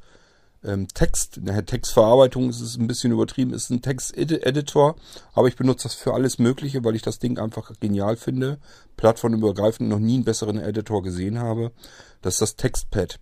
ähm, 0.63 0.87
Text, 0.87 1.39
naja, 1.39 1.61
Textverarbeitung 1.61 2.49
ist 2.49 2.61
es 2.61 2.79
ein 2.79 2.87
bisschen 2.87 3.11
übertrieben, 3.11 3.53
ist 3.53 3.69
ein 3.69 3.83
Texteditor, 3.83 4.95
aber 5.33 5.47
ich 5.47 5.55
benutze 5.55 5.83
das 5.83 5.93
für 5.93 6.15
alles 6.15 6.39
Mögliche, 6.39 6.83
weil 6.83 6.95
ich 6.95 7.03
das 7.03 7.19
Ding 7.19 7.37
einfach 7.37 7.73
genial 7.79 8.15
finde. 8.15 8.57
Plattformübergreifend 8.97 9.87
noch 9.87 9.99
nie 9.99 10.15
einen 10.15 10.23
besseren 10.23 10.57
Editor 10.57 11.03
gesehen 11.03 11.37
habe. 11.37 11.73
Das 12.23 12.33
ist 12.33 12.41
das 12.41 12.55
Textpad. 12.55 13.19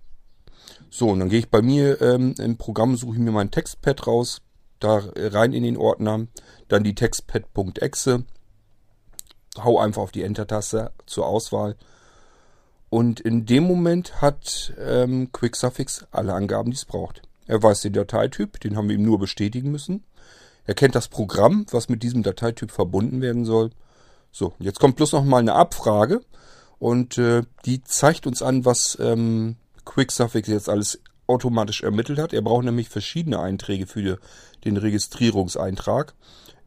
So, 0.90 1.10
und 1.10 1.20
dann 1.20 1.28
gehe 1.28 1.40
ich 1.40 1.50
bei 1.50 1.62
mir 1.62 2.02
ähm, 2.02 2.36
im 2.38 2.56
Programm, 2.56 2.96
suche 2.96 3.16
ich 3.16 3.20
mir 3.20 3.32
mein 3.32 3.52
Textpad 3.52 4.08
raus, 4.08 4.42
da 4.80 5.02
rein 5.16 5.54
in 5.54 5.64
den 5.64 5.78
Ordner, 5.78 6.28
dann 6.68 6.84
die 6.84 6.96
Textpad.exe, 6.96 8.24
hau 9.58 9.80
einfach 9.80 10.02
auf 10.02 10.12
die 10.12 10.24
Enter-Taste 10.24 10.92
zur 11.06 11.28
Auswahl. 11.28 11.76
Und 12.90 13.20
in 13.20 13.46
dem 13.46 13.64
Moment 13.66 14.22
hat 14.22 14.74
ähm, 14.80 15.32
QuickSuffix 15.32 16.08
alle 16.12 16.34
Angaben, 16.34 16.72
die 16.72 16.78
es 16.78 16.86
braucht. 16.86 17.22
Er 17.46 17.62
weiß 17.62 17.82
den 17.82 17.94
Dateityp, 17.94 18.60
den 18.60 18.78
haben 18.78 18.90
wir 18.90 18.96
ihm 18.96 19.04
nur 19.04 19.20
bestätigen 19.20 19.72
müssen. 19.72 20.04
Er 20.66 20.76
kennt 20.76 20.96
das 20.96 21.08
Programm, 21.08 21.66
was 21.72 21.90
mit 21.90 22.04
diesem 22.04 22.24
Dateityp 22.24 22.72
verbunden 22.72 23.22
werden 23.22 23.46
soll. 23.46 23.72
So, 24.32 24.54
jetzt 24.60 24.80
kommt 24.80 24.98
bloß 24.98 25.14
noch 25.14 25.24
mal 25.24 25.40
eine 25.40 25.54
Abfrage 25.54 26.22
und 26.78 27.18
äh, 27.18 27.44
die 27.66 27.84
zeigt 27.84 28.28
uns 28.28 28.42
an, 28.42 28.66
was 28.66 28.98
ähm, 29.00 29.56
QuickSuffix 29.86 30.48
jetzt 30.48 30.70
alles 30.70 31.02
automatisch 31.30 31.84
ermittelt 31.84 32.20
hat. 32.20 32.34
Er 32.34 32.42
braucht 32.42 32.66
nämlich 32.66 32.90
verschiedene 32.90 33.40
Einträge 33.40 33.88
für 33.88 34.20
den 34.66 34.78
Registrierungseintrag. 34.78 36.14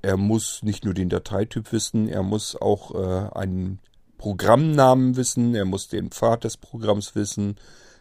Er 0.01 0.17
muss 0.17 0.63
nicht 0.63 0.85
nur 0.85 0.95
den 0.95 1.09
Dateityp 1.09 1.73
wissen, 1.73 2.09
er 2.09 2.23
muss 2.23 2.57
auch 2.61 2.95
äh, 2.95 3.39
einen 3.39 3.79
Programmnamen 4.19 5.17
wissen, 5.17 5.55
er 5.55 5.65
muss 5.65 5.89
den 5.89 6.11
Pfad 6.11 6.45
des 6.45 6.57
Programms 6.57 7.15
wissen, 7.15 7.57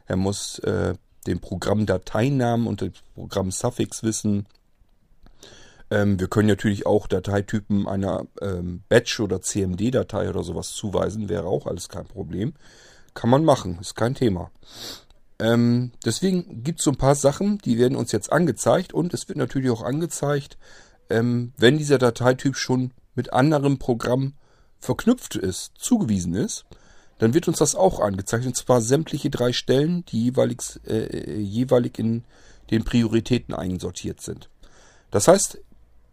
er 0.05 0.17
muss 0.17 0.59
äh, 0.59 0.95
den 1.27 1.39
Programmdateinamen 1.39 2.67
und 2.67 2.81
den 2.81 2.93
Programmsuffix 3.13 4.03
wissen. 4.03 4.47
Ähm, 5.91 6.19
wir 6.19 6.27
können 6.27 6.47
natürlich 6.47 6.85
auch 6.85 7.07
Dateitypen 7.07 7.87
einer 7.87 8.25
ähm, 8.41 8.83
Batch- 8.89 9.19
oder 9.19 9.41
CMD-Datei 9.41 10.29
oder 10.29 10.43
sowas 10.43 10.71
zuweisen, 10.71 11.29
wäre 11.29 11.45
auch 11.45 11.67
alles 11.67 11.89
kein 11.89 12.05
Problem. 12.05 12.53
Kann 13.13 13.29
man 13.29 13.43
machen, 13.43 13.77
ist 13.79 13.95
kein 13.95 14.15
Thema. 14.15 14.49
Ähm, 15.41 15.91
deswegen 16.05 16.63
gibt 16.63 16.79
es 16.79 16.85
so 16.85 16.91
ein 16.91 16.97
paar 16.97 17.15
Sachen, 17.15 17.57
die 17.57 17.79
werden 17.79 17.97
uns 17.97 18.11
jetzt 18.11 18.31
angezeigt 18.31 18.93
und 18.93 19.11
es 19.11 19.27
wird 19.27 19.39
natürlich 19.39 19.71
auch 19.71 19.81
angezeigt, 19.81 20.59
ähm, 21.09 21.51
wenn 21.57 21.79
dieser 21.79 21.97
Dateityp 21.97 22.55
schon 22.55 22.91
mit 23.15 23.33
anderem 23.33 23.79
Programm 23.79 24.33
verknüpft 24.79 25.35
ist, 25.35 25.71
zugewiesen 25.79 26.35
ist, 26.35 26.65
dann 27.17 27.33
wird 27.33 27.47
uns 27.47 27.57
das 27.57 27.75
auch 27.75 27.99
angezeigt. 27.99 28.45
Und 28.45 28.55
zwar 28.55 28.81
sämtliche 28.81 29.31
drei 29.31 29.51
Stellen, 29.51 30.05
die 30.05 30.25
jeweilig, 30.25 30.59
äh, 30.87 31.39
jeweilig 31.39 31.97
in 31.97 32.23
den 32.69 32.83
Prioritäten 32.83 33.55
einsortiert 33.55 34.21
sind. 34.21 34.47
Das 35.09 35.27
heißt, 35.27 35.57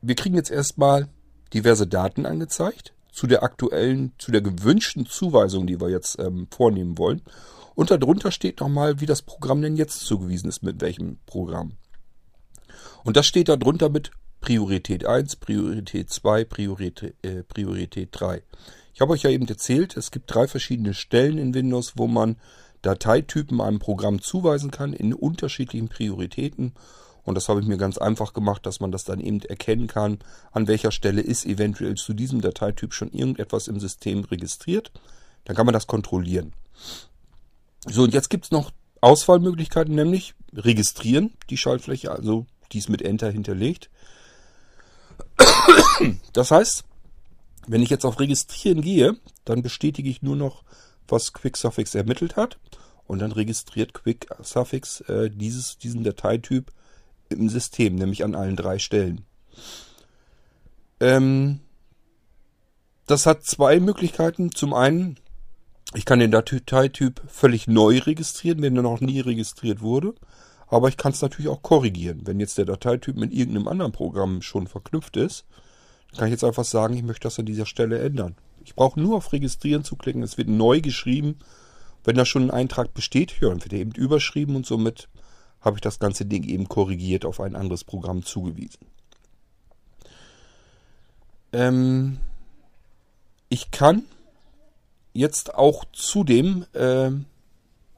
wir 0.00 0.14
kriegen 0.14 0.37
jetzt 0.37 0.50
erstmal 0.50 1.08
diverse 1.52 1.87
Daten 1.87 2.25
angezeigt 2.25 2.94
zu 3.12 3.26
der 3.26 3.42
aktuellen, 3.42 4.12
zu 4.18 4.32
der 4.32 4.40
gewünschten 4.40 5.04
Zuweisung, 5.04 5.66
die 5.66 5.80
wir 5.80 5.90
jetzt 5.90 6.18
ähm, 6.18 6.47
vornehmen 6.50 6.97
wollen. 6.97 7.20
Und 7.78 7.92
darunter 7.92 8.32
steht 8.32 8.58
nochmal, 8.58 9.00
wie 9.00 9.06
das 9.06 9.23
Programm 9.23 9.62
denn 9.62 9.76
jetzt 9.76 10.00
zugewiesen 10.00 10.49
ist, 10.49 10.64
mit 10.64 10.80
welchem 10.80 11.18
Programm. 11.26 11.76
Und 13.04 13.16
das 13.16 13.25
steht 13.25 13.49
darunter 13.49 13.88
mit 13.88 14.11
Priorität 14.40 15.06
1, 15.06 15.37
Priorität 15.37 16.11
2, 16.11 16.44
Priorität, 16.44 17.14
äh, 17.23 17.44
Priorität 17.44 18.08
3. 18.11 18.42
Ich 18.94 19.00
habe 19.00 19.12
euch 19.12 19.23
ja 19.23 19.30
eben 19.30 19.47
erzählt, 19.47 19.97
es 19.97 20.11
gibt 20.11 20.35
drei 20.35 20.49
verschiedene 20.49 20.92
Stellen 20.92 21.38
in 21.38 21.54
Windows, 21.54 21.92
wo 21.94 22.08
man 22.08 22.35
Dateitypen 22.82 23.61
einem 23.61 23.78
Programm 23.78 24.20
zuweisen 24.20 24.73
kann 24.73 24.92
in 24.92 25.14
unterschiedlichen 25.14 25.88
Prioritäten. 25.88 26.75
Und 27.23 27.37
das 27.37 27.49
habe 27.49 27.61
ich 27.61 27.66
mir 27.68 27.78
ganz 27.78 27.97
einfach 27.97 28.32
gemacht, 28.32 28.66
dass 28.66 28.80
man 28.80 28.90
das 28.90 29.04
dann 29.04 29.20
eben 29.20 29.40
erkennen 29.42 29.87
kann, 29.87 30.18
an 30.50 30.66
welcher 30.66 30.90
Stelle 30.90 31.20
ist 31.20 31.47
eventuell 31.47 31.94
zu 31.94 32.12
diesem 32.12 32.40
Dateityp 32.40 32.92
schon 32.92 33.12
irgendetwas 33.12 33.68
im 33.68 33.78
System 33.78 34.25
registriert. 34.25 34.90
Dann 35.44 35.54
kann 35.54 35.64
man 35.64 35.75
das 35.75 35.87
kontrollieren. 35.87 36.54
So, 37.90 38.02
und 38.02 38.14
jetzt 38.14 38.30
gibt 38.30 38.47
es 38.47 38.50
noch 38.50 38.71
Auswahlmöglichkeiten, 39.00 39.95
nämlich 39.95 40.35
registrieren, 40.54 41.33
die 41.50 41.57
Schaltfläche, 41.57 42.11
also 42.11 42.47
die 42.73 42.78
ist 42.78 42.88
mit 42.88 43.02
Enter 43.02 43.30
hinterlegt. 43.30 43.90
Das 46.33 46.50
heißt, 46.50 46.85
wenn 47.66 47.83
ich 47.83 47.90
jetzt 47.90 48.04
auf 48.04 48.18
Registrieren 48.21 48.83
gehe, 48.83 49.16
dann 49.45 49.62
bestätige 49.62 50.09
ich 50.09 50.23
nur 50.23 50.37
noch, 50.37 50.64
was 51.07 51.33
QuickSuffix 51.33 51.95
ermittelt 51.95 52.37
hat. 52.37 52.59
Und 53.07 53.21
dann 53.21 53.33
registriert 53.33 53.95
QuickSuffix 53.95 55.00
äh, 55.02 55.30
dieses, 55.30 55.78
diesen 55.78 56.04
Dateityp 56.04 56.71
im 57.30 57.49
System, 57.49 57.95
nämlich 57.95 58.25
an 58.25 58.35
allen 58.35 58.57
drei 58.57 58.78
Stellen. 58.78 59.25
Ähm, 61.00 61.61
das 63.07 63.25
hat 63.25 63.45
zwei 63.45 63.80
Möglichkeiten. 63.80 64.52
Zum 64.52 64.75
einen, 64.75 65.18
ich 65.95 66.04
kann 66.04 66.18
den 66.18 66.30
Dateityp 66.30 67.23
völlig 67.28 67.66
neu 67.66 67.99
registrieren, 67.99 68.61
wenn 68.61 68.76
er 68.76 68.83
noch 68.83 69.00
nie 69.00 69.21
registriert 69.21 69.80
wurde. 69.80 70.14
Aber 70.66 70.88
ich 70.88 70.99
kann 70.99 71.12
es 71.12 71.23
natürlich 71.23 71.49
auch 71.49 71.62
korrigieren. 71.62 72.23
Wenn 72.25 72.40
jetzt 72.40 72.59
der 72.59 72.66
Dateityp 72.66 73.16
mit 73.16 73.33
irgendeinem 73.33 73.68
anderen 73.68 73.92
Programm 73.92 74.42
schon 74.42 74.66
verknüpft 74.66 75.16
ist, 75.16 75.47
kann 76.16 76.26
ich 76.26 76.33
jetzt 76.33 76.45
einfach 76.45 76.64
sagen, 76.64 76.95
ich 76.95 77.02
möchte 77.02 77.25
das 77.25 77.38
an 77.38 77.47
dieser 77.47 77.64
Stelle 77.64 77.99
ändern. 78.00 78.37
Ich 78.64 78.75
brauche 78.75 79.00
nur 79.00 79.16
auf 79.16 79.33
Registrieren 79.33 79.83
zu 79.83 79.97
klicken, 79.97 80.23
es 80.23 80.37
wird 80.37 80.49
neu 80.49 80.83
geschrieben. 80.83 81.38
Wenn 82.04 82.16
da 82.16 82.26
schon 82.26 82.45
ein 82.45 82.50
Eintrag 82.50 82.92
besteht, 82.92 83.40
ja, 83.40 83.49
dann 83.49 83.62
wird 83.62 83.73
er 83.73 83.80
eben 83.80 83.92
überschrieben 83.92 84.57
und 84.57 84.66
somit 84.66 85.09
habe 85.61 85.78
ich 85.78 85.80
das 85.80 85.99
ganze 85.99 86.26
Ding 86.26 86.45
eben 86.45 86.68
korrigiert 86.68 87.25
auf 87.25 87.40
ein 87.40 87.57
anderes 87.57 87.85
Programm 87.85 88.25
zugewiesen. 88.25 88.87
Ähm, 91.52 92.18
ich 93.49 93.71
kann 93.71 94.04
jetzt 95.18 95.54
auch 95.54 95.84
zudem, 95.92 96.64
äh, 96.75 97.10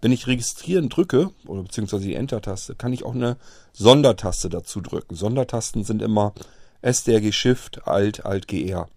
wenn 0.01 0.13
ich 0.13 0.27
registrieren 0.27 0.89
drücke, 0.89 1.31
oder 1.47 1.63
beziehungsweise 1.63 2.05
die 2.05 2.15
Enter-Taste, 2.15 2.75
kann 2.75 2.95
ich 2.95 3.05
auch 3.05 3.15
eine 3.15 3.37
Sondertaste 3.73 4.49
dazu 4.49 4.81
drücken. 4.81 5.15
Sondertasten 5.15 5.85
sind 5.85 6.01
immer 6.01 6.33
SDRG 6.81 7.33
Shift 7.33 7.87
Alt 7.87 8.25
Alt 8.25 8.49
GR. 8.49 8.89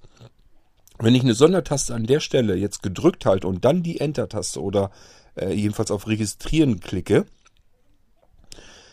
Wenn 0.99 1.15
ich 1.15 1.23
eine 1.23 1.33
Sondertaste 1.33 1.93
an 1.93 2.05
der 2.05 2.21
Stelle 2.21 2.55
jetzt 2.55 2.81
gedrückt 2.81 3.25
halte 3.25 3.47
und 3.47 3.65
dann 3.65 3.83
die 3.83 3.99
Enter-Taste 3.99 4.61
oder 4.61 4.91
äh, 5.35 5.51
jedenfalls 5.51 5.91
auf 5.91 6.07
Registrieren 6.07 6.79
klicke, 6.79 7.25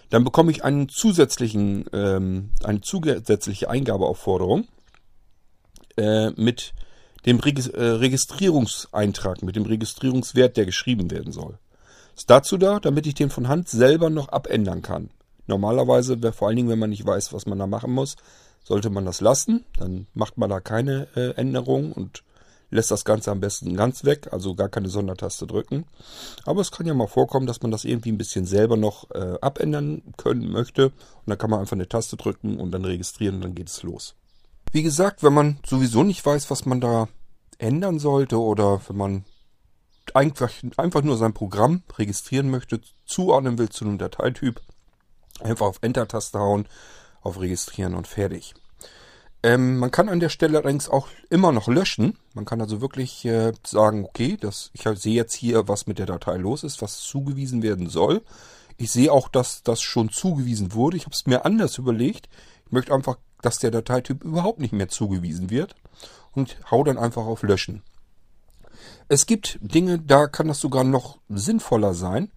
dann 0.08 0.24
bekomme 0.24 0.50
ich 0.50 0.64
einen 0.64 0.88
zusätzlichen, 0.88 1.84
ähm, 1.92 2.50
eine 2.64 2.80
zusätzliche 2.80 3.70
Eingabeaufforderung 3.70 4.66
äh, 5.96 6.30
mit 6.30 6.72
dem 7.26 7.38
Registrierungseintrag, 7.38 9.42
mit 9.42 9.56
dem 9.56 9.66
Registrierungswert, 9.66 10.56
der 10.56 10.66
geschrieben 10.66 11.10
werden 11.10 11.32
soll. 11.32 11.58
Ist 12.16 12.30
dazu 12.30 12.58
da, 12.58 12.80
damit 12.80 13.06
ich 13.06 13.14
den 13.14 13.30
von 13.30 13.48
Hand 13.48 13.68
selber 13.68 14.10
noch 14.10 14.28
abändern 14.28 14.82
kann. 14.82 15.10
Normalerweise, 15.46 16.18
vor 16.32 16.48
allen 16.48 16.56
Dingen, 16.56 16.68
wenn 16.68 16.78
man 16.78 16.90
nicht 16.90 17.06
weiß, 17.06 17.32
was 17.32 17.46
man 17.46 17.58
da 17.58 17.66
machen 17.66 17.92
muss, 17.92 18.16
sollte 18.62 18.90
man 18.90 19.04
das 19.04 19.20
lassen. 19.20 19.64
Dann 19.78 20.06
macht 20.14 20.38
man 20.38 20.50
da 20.50 20.60
keine 20.60 21.08
äh, 21.16 21.30
Änderung 21.30 21.92
und 21.92 22.22
lässt 22.70 22.90
das 22.90 23.04
Ganze 23.04 23.30
am 23.30 23.40
besten 23.40 23.76
ganz 23.76 24.04
weg, 24.04 24.28
also 24.32 24.54
gar 24.54 24.68
keine 24.68 24.88
Sondertaste 24.88 25.46
drücken. 25.46 25.86
Aber 26.44 26.60
es 26.60 26.70
kann 26.70 26.86
ja 26.86 26.94
mal 26.94 27.08
vorkommen, 27.08 27.46
dass 27.46 27.62
man 27.62 27.70
das 27.70 27.84
irgendwie 27.84 28.12
ein 28.12 28.18
bisschen 28.18 28.46
selber 28.46 28.76
noch 28.76 29.10
äh, 29.10 29.36
abändern 29.40 30.02
können 30.16 30.50
möchte. 30.50 30.86
Und 30.86 30.92
dann 31.26 31.38
kann 31.38 31.50
man 31.50 31.60
einfach 31.60 31.74
eine 31.74 31.88
Taste 31.88 32.16
drücken 32.16 32.60
und 32.60 32.70
dann 32.70 32.84
registrieren 32.84 33.36
und 33.36 33.42
dann 33.42 33.54
geht 33.54 33.68
es 33.68 33.82
los. 33.82 34.14
Wie 34.72 34.82
gesagt, 34.82 35.22
wenn 35.22 35.34
man 35.34 35.58
sowieso 35.66 36.02
nicht 36.04 36.24
weiß, 36.24 36.50
was 36.50 36.64
man 36.64 36.80
da 36.80 37.08
ändern 37.58 37.98
sollte 37.98 38.40
oder 38.40 38.80
wenn 38.88 38.96
man 38.96 39.24
einfach, 40.14 40.50
einfach 40.76 41.02
nur 41.02 41.16
sein 41.16 41.34
Programm 41.34 41.82
registrieren 41.98 42.50
möchte, 42.50 42.80
zuordnen 43.04 43.58
will 43.58 43.68
zu 43.68 43.84
einem 43.84 43.98
Dateityp, 43.98 44.60
einfach 45.40 45.66
auf 45.66 45.78
Enter-Taste 45.82 46.38
hauen, 46.38 46.66
auf 47.20 47.40
Registrieren 47.40 47.94
und 47.94 48.06
fertig. 48.06 48.54
Ähm, 49.42 49.78
man 49.78 49.90
kann 49.90 50.08
an 50.08 50.20
der 50.20 50.28
Stelle 50.28 50.58
allerdings 50.58 50.88
auch 50.88 51.08
immer 51.30 51.50
noch 51.50 51.66
löschen. 51.66 52.18
Man 52.34 52.44
kann 52.44 52.60
also 52.60 52.80
wirklich 52.80 53.24
äh, 53.24 53.52
sagen, 53.66 54.04
okay, 54.04 54.36
das, 54.38 54.70
ich 54.74 54.82
sehe 55.00 55.14
jetzt 55.14 55.34
hier, 55.34 55.66
was 55.66 55.86
mit 55.86 55.98
der 55.98 56.06
Datei 56.06 56.36
los 56.36 56.62
ist, 56.62 56.82
was 56.82 57.00
zugewiesen 57.00 57.62
werden 57.62 57.88
soll. 57.88 58.22
Ich 58.76 58.92
sehe 58.92 59.12
auch, 59.12 59.28
dass 59.28 59.62
das 59.62 59.80
schon 59.80 60.10
zugewiesen 60.10 60.74
wurde. 60.74 60.96
Ich 60.96 61.04
habe 61.04 61.14
es 61.14 61.26
mir 61.26 61.44
anders 61.44 61.78
überlegt. 61.78 62.28
Ich 62.66 62.72
möchte 62.72 62.94
einfach, 62.94 63.16
dass 63.42 63.58
der 63.58 63.70
Dateityp 63.70 64.24
überhaupt 64.24 64.60
nicht 64.60 64.72
mehr 64.72 64.88
zugewiesen 64.88 65.50
wird 65.50 65.74
und 66.32 66.56
hau 66.70 66.84
dann 66.84 66.98
einfach 66.98 67.24
auf 67.24 67.42
Löschen. 67.42 67.82
Es 69.08 69.26
gibt 69.26 69.58
Dinge, 69.60 69.98
da 69.98 70.26
kann 70.26 70.48
das 70.48 70.60
sogar 70.60 70.84
noch 70.84 71.18
sinnvoller 71.28 71.94
sein, 71.94 72.30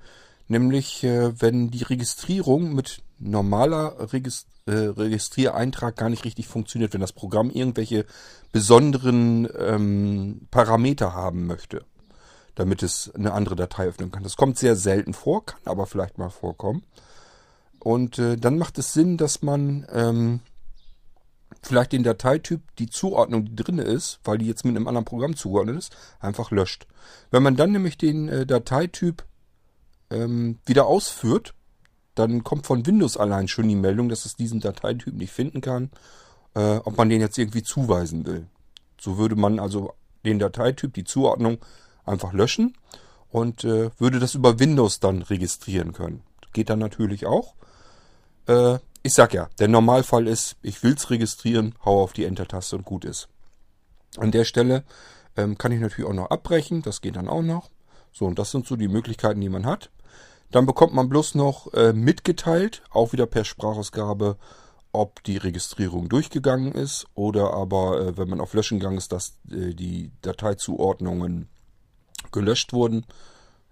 nämlich 0.48 1.04
äh, 1.04 1.40
wenn 1.42 1.70
die 1.70 1.84
Registrierung 1.84 2.74
mit 2.74 3.02
normaler 3.20 4.12
Regist 4.12 4.48
äh, 4.66 4.72
Registriereintrag 4.72 5.96
gar 5.98 6.10
nicht 6.10 6.24
richtig 6.24 6.48
funktioniert, 6.48 6.94
wenn 6.94 7.02
das 7.02 7.12
Programm 7.12 7.50
irgendwelche 7.50 8.06
besonderen 8.52 9.48
ähm, 9.58 10.48
Parameter 10.52 11.14
haben 11.14 11.48
möchte, 11.48 11.84
damit 12.56 12.82
es 12.82 13.12
eine 13.14 13.34
andere 13.34 13.56
Datei 13.56 13.88
öffnen 13.88 14.12
kann. 14.12 14.24
Das 14.24 14.38
kommt 14.38 14.58
sehr 14.58 14.76
selten 14.76 15.14
vor, 15.14 15.46
kann 15.46 15.60
aber 15.66 15.86
vielleicht 15.86 16.18
mal 16.18 16.30
vorkommen. 16.30 16.84
Und 17.80 18.20
äh, 18.20 18.38
dann 18.38 18.58
macht 18.58 18.78
es 18.78 18.94
Sinn, 18.94 19.18
dass 19.18 19.42
man 19.42 19.86
ähm, 19.92 20.40
vielleicht 21.62 21.92
den 21.92 22.04
Dateityp, 22.04 22.62
die 22.78 22.90
Zuordnung, 22.90 23.46
die 23.46 23.56
drin 23.56 23.80
ist, 23.80 24.20
weil 24.24 24.38
die 24.38 24.48
jetzt 24.48 24.66
mit 24.66 24.76
einem 24.76 24.88
anderen 24.88 25.06
Programm 25.06 25.36
zugeordnet 25.36 25.78
ist, 25.78 25.96
einfach 26.20 26.52
löscht. 26.52 26.88
Wenn 27.32 27.44
man 27.44 27.56
dann 27.56 27.72
nämlich 27.72 27.98
den 27.98 28.30
äh, 28.30 28.46
Dateityp 28.46 29.24
ähm, 30.10 30.60
wieder 30.66 30.86
ausführt, 30.86 31.54
dann 32.16 32.44
kommt 32.44 32.66
von 32.66 32.86
Windows 32.86 33.18
allein 33.18 33.48
schon 33.48 33.68
die 33.68 33.76
Meldung, 33.76 34.10
dass 34.10 34.26
es 34.26 34.36
diesen 34.36 34.60
Dateityp 34.60 35.14
nicht 35.14 35.32
finden 35.32 35.62
kann, 35.62 35.90
äh, 36.56 36.78
ob 36.78 36.98
man 36.98 37.10
den 37.10 37.22
jetzt 37.22 37.38
irgendwie 37.38 37.64
zuweisen 37.64 38.26
will. 38.26 38.48
So 39.00 39.18
würde 39.18 39.36
man 39.36 39.60
also 39.60 39.94
den 40.26 40.40
Dateityp, 40.40 40.94
die 40.94 41.04
Zuordnung 41.04 41.58
einfach 42.06 42.34
löschen 42.34 42.78
und 43.30 43.64
äh, 43.64 43.90
würde 43.98 44.20
das 44.20 44.36
über 44.36 44.60
Windows 44.60 45.00
dann 45.00 45.22
registrieren 45.24 45.94
können. 45.94 46.22
Geht 46.54 46.70
dann 46.70 46.80
natürlich 46.80 47.26
auch. 47.26 47.56
Äh, 48.46 48.78
ich 49.04 49.14
sag 49.14 49.34
ja, 49.34 49.50
der 49.60 49.68
Normalfall 49.68 50.28
ist, 50.28 50.56
ich 50.62 50.82
will's 50.82 51.10
registrieren, 51.10 51.76
hau 51.84 52.02
auf 52.02 52.14
die 52.14 52.24
Enter-Taste 52.24 52.78
und 52.78 52.86
gut 52.86 53.04
ist. 53.04 53.28
An 54.18 54.32
der 54.32 54.46
Stelle 54.46 54.84
ähm, 55.36 55.58
kann 55.58 55.74
ich 55.74 55.82
natürlich 55.82 56.10
auch 56.10 56.16
noch 56.16 56.30
abbrechen, 56.30 56.82
das 56.82 57.02
geht 57.02 57.18
dann 57.18 57.28
auch 57.28 57.42
noch. 57.42 57.70
So, 58.14 58.26
und 58.26 58.40
das 58.40 58.52
sind 58.52 58.66
so 58.66 58.78
die 58.78 58.88
Möglichkeiten, 58.88 59.42
die 59.42 59.50
man 59.50 59.66
hat. 59.66 59.90
Dann 60.52 60.66
bekommt 60.66 60.94
man 60.94 61.10
bloß 61.10 61.36
noch 61.36 61.74
äh, 61.74 61.94
mitgeteilt, 61.94 62.84
auch 62.92 63.12
wieder 63.12 63.26
per 63.26 63.44
Sprachausgabe, 63.44 64.38
ob 64.94 65.24
die 65.24 65.38
Registrierung 65.38 66.08
durchgegangen 66.08 66.72
ist 66.72 67.08
oder 67.16 67.54
aber, 67.54 68.00
äh, 68.00 68.18
wenn 68.18 68.30
man 68.30 68.40
auf 68.40 68.54
Löschen 68.54 68.80
gegangen 68.80 69.00
ist, 69.00 69.12
dass 69.12 69.36
äh, 69.52 69.74
die 69.74 70.12
Dateizuordnungen 70.22 71.50
gelöscht 72.32 72.72
wurden. 72.72 73.06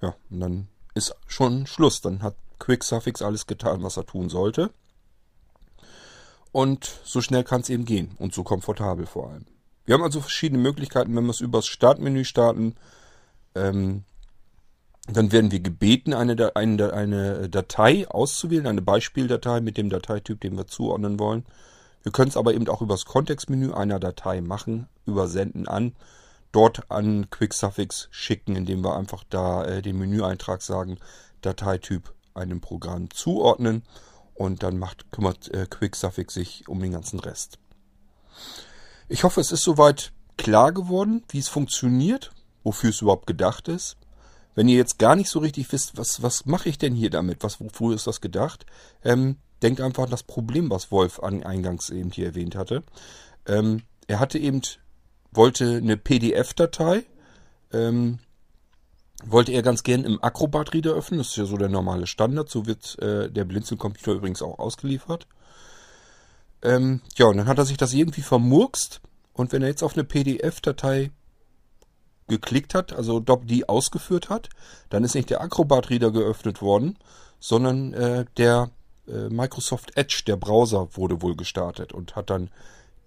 Ja, 0.01 0.15
und 0.29 0.39
dann 0.39 0.67
ist 0.93 1.15
schon 1.27 1.67
Schluss. 1.67 2.01
Dann 2.01 2.23
hat 2.23 2.35
QuickSuffix 2.59 3.21
alles 3.21 3.45
getan, 3.45 3.83
was 3.83 3.97
er 3.97 4.05
tun 4.05 4.29
sollte. 4.29 4.71
Und 6.51 6.99
so 7.03 7.21
schnell 7.21 7.43
kann 7.43 7.61
es 7.61 7.69
eben 7.69 7.85
gehen 7.85 8.15
und 8.17 8.33
so 8.33 8.43
komfortabel 8.43 9.05
vor 9.05 9.29
allem. 9.29 9.45
Wir 9.85 9.95
haben 9.95 10.03
also 10.03 10.21
verschiedene 10.21 10.61
Möglichkeiten, 10.61 11.15
wenn 11.15 11.25
wir 11.25 11.31
es 11.31 11.41
übers 11.41 11.67
Startmenü 11.67 12.25
starten. 12.25 12.75
Ähm, 13.55 14.03
dann 15.07 15.31
werden 15.31 15.51
wir 15.51 15.59
gebeten, 15.59 16.13
eine, 16.13 16.55
eine, 16.55 16.93
eine 16.93 17.49
Datei 17.49 18.07
auszuwählen, 18.07 18.67
eine 18.67 18.81
Beispieldatei 18.81 19.59
mit 19.61 19.77
dem 19.77 19.89
Dateityp, 19.89 20.39
den 20.41 20.55
wir 20.57 20.67
zuordnen 20.67 21.19
wollen. 21.19 21.45
Wir 22.03 22.11
können 22.11 22.29
es 22.29 22.37
aber 22.37 22.53
eben 22.53 22.67
auch 22.67 22.81
übers 22.81 23.05
Kontextmenü 23.05 23.73
einer 23.73 23.99
Datei 23.99 24.41
machen, 24.41 24.87
übersenden 25.05 25.67
an, 25.67 25.95
dort 26.51 26.89
an 26.91 27.29
QuickSuffix 27.29 28.09
schicken, 28.11 28.55
indem 28.55 28.83
wir 28.83 28.95
einfach 28.95 29.23
da 29.29 29.65
äh, 29.65 29.81
den 29.81 29.97
Menüeintrag 29.97 30.61
sagen, 30.61 30.97
Dateityp 31.41 32.13
einem 32.33 32.61
Programm 32.61 33.09
zuordnen 33.09 33.83
und 34.41 34.63
dann 34.63 34.79
macht, 34.79 35.11
kümmert 35.11 35.53
äh, 35.53 35.67
QuickSuffix 35.69 36.33
sich 36.33 36.67
um 36.67 36.79
den 36.79 36.93
ganzen 36.93 37.19
Rest. 37.19 37.59
Ich 39.07 39.23
hoffe, 39.23 39.39
es 39.39 39.51
ist 39.51 39.63
soweit 39.63 40.13
klar 40.35 40.71
geworden, 40.71 41.23
wie 41.29 41.37
es 41.37 41.47
funktioniert, 41.47 42.31
wofür 42.63 42.89
es 42.89 43.01
überhaupt 43.01 43.27
gedacht 43.27 43.67
ist. 43.67 43.97
Wenn 44.55 44.67
ihr 44.67 44.77
jetzt 44.77 44.97
gar 44.97 45.15
nicht 45.15 45.29
so 45.29 45.39
richtig 45.39 45.71
wisst, 45.71 45.95
was, 45.95 46.23
was 46.23 46.45
mache 46.47 46.69
ich 46.69 46.79
denn 46.79 46.95
hier 46.95 47.11
damit, 47.11 47.43
was, 47.43 47.59
wofür 47.59 47.93
ist 47.93 48.07
das 48.07 48.19
gedacht, 48.19 48.65
ähm, 49.03 49.37
denkt 49.61 49.79
einfach 49.79 50.05
an 50.05 50.09
das 50.09 50.23
Problem, 50.23 50.71
was 50.71 50.91
Wolf 50.91 51.19
an, 51.19 51.43
eingangs 51.43 51.91
eben 51.91 52.11
hier 52.11 52.25
erwähnt 52.25 52.55
hatte. 52.55 52.83
Ähm, 53.45 53.83
er 54.07 54.19
hatte 54.19 54.39
eben, 54.39 54.61
wollte 55.31 55.77
eine 55.77 55.97
PDF-Datei, 55.97 57.05
ähm, 57.71 58.17
wollte 59.25 59.51
er 59.51 59.61
ganz 59.61 59.83
gern 59.83 60.03
im 60.03 60.23
Acrobat 60.23 60.73
Reader 60.73 60.93
öffnen, 60.93 61.19
das 61.19 61.29
ist 61.29 61.37
ja 61.37 61.45
so 61.45 61.57
der 61.57 61.69
normale 61.69 62.07
Standard, 62.07 62.49
so 62.49 62.65
wird 62.65 62.97
äh, 62.99 63.29
der 63.29 63.45
Blinzeln-Computer 63.45 64.13
übrigens 64.13 64.41
auch 64.41 64.59
ausgeliefert. 64.59 65.27
Ähm, 66.63 67.01
ja, 67.15 67.27
und 67.27 67.37
dann 67.37 67.47
hat 67.47 67.57
er 67.57 67.65
sich 67.65 67.77
das 67.77 67.93
irgendwie 67.93 68.21
vermurkst 68.21 69.01
und 69.33 69.51
wenn 69.51 69.61
er 69.61 69.69
jetzt 69.69 69.83
auf 69.83 69.93
eine 69.93 70.03
PDF-Datei 70.03 71.11
geklickt 72.27 72.75
hat, 72.75 72.93
also 72.93 73.19
die 73.19 73.67
ausgeführt 73.67 74.29
hat, 74.29 74.49
dann 74.89 75.03
ist 75.03 75.15
nicht 75.15 75.29
der 75.29 75.41
Acrobat 75.41 75.89
Reader 75.89 76.11
geöffnet 76.11 76.61
worden, 76.61 76.97
sondern 77.39 77.93
äh, 77.93 78.25
der 78.37 78.71
äh, 79.07 79.29
Microsoft 79.29 79.97
Edge, 79.97 80.23
der 80.27 80.37
Browser, 80.37 80.95
wurde 80.95 81.21
wohl 81.21 81.35
gestartet 81.35 81.91
und 81.91 82.15
hat 82.15 82.29
dann 82.29 82.49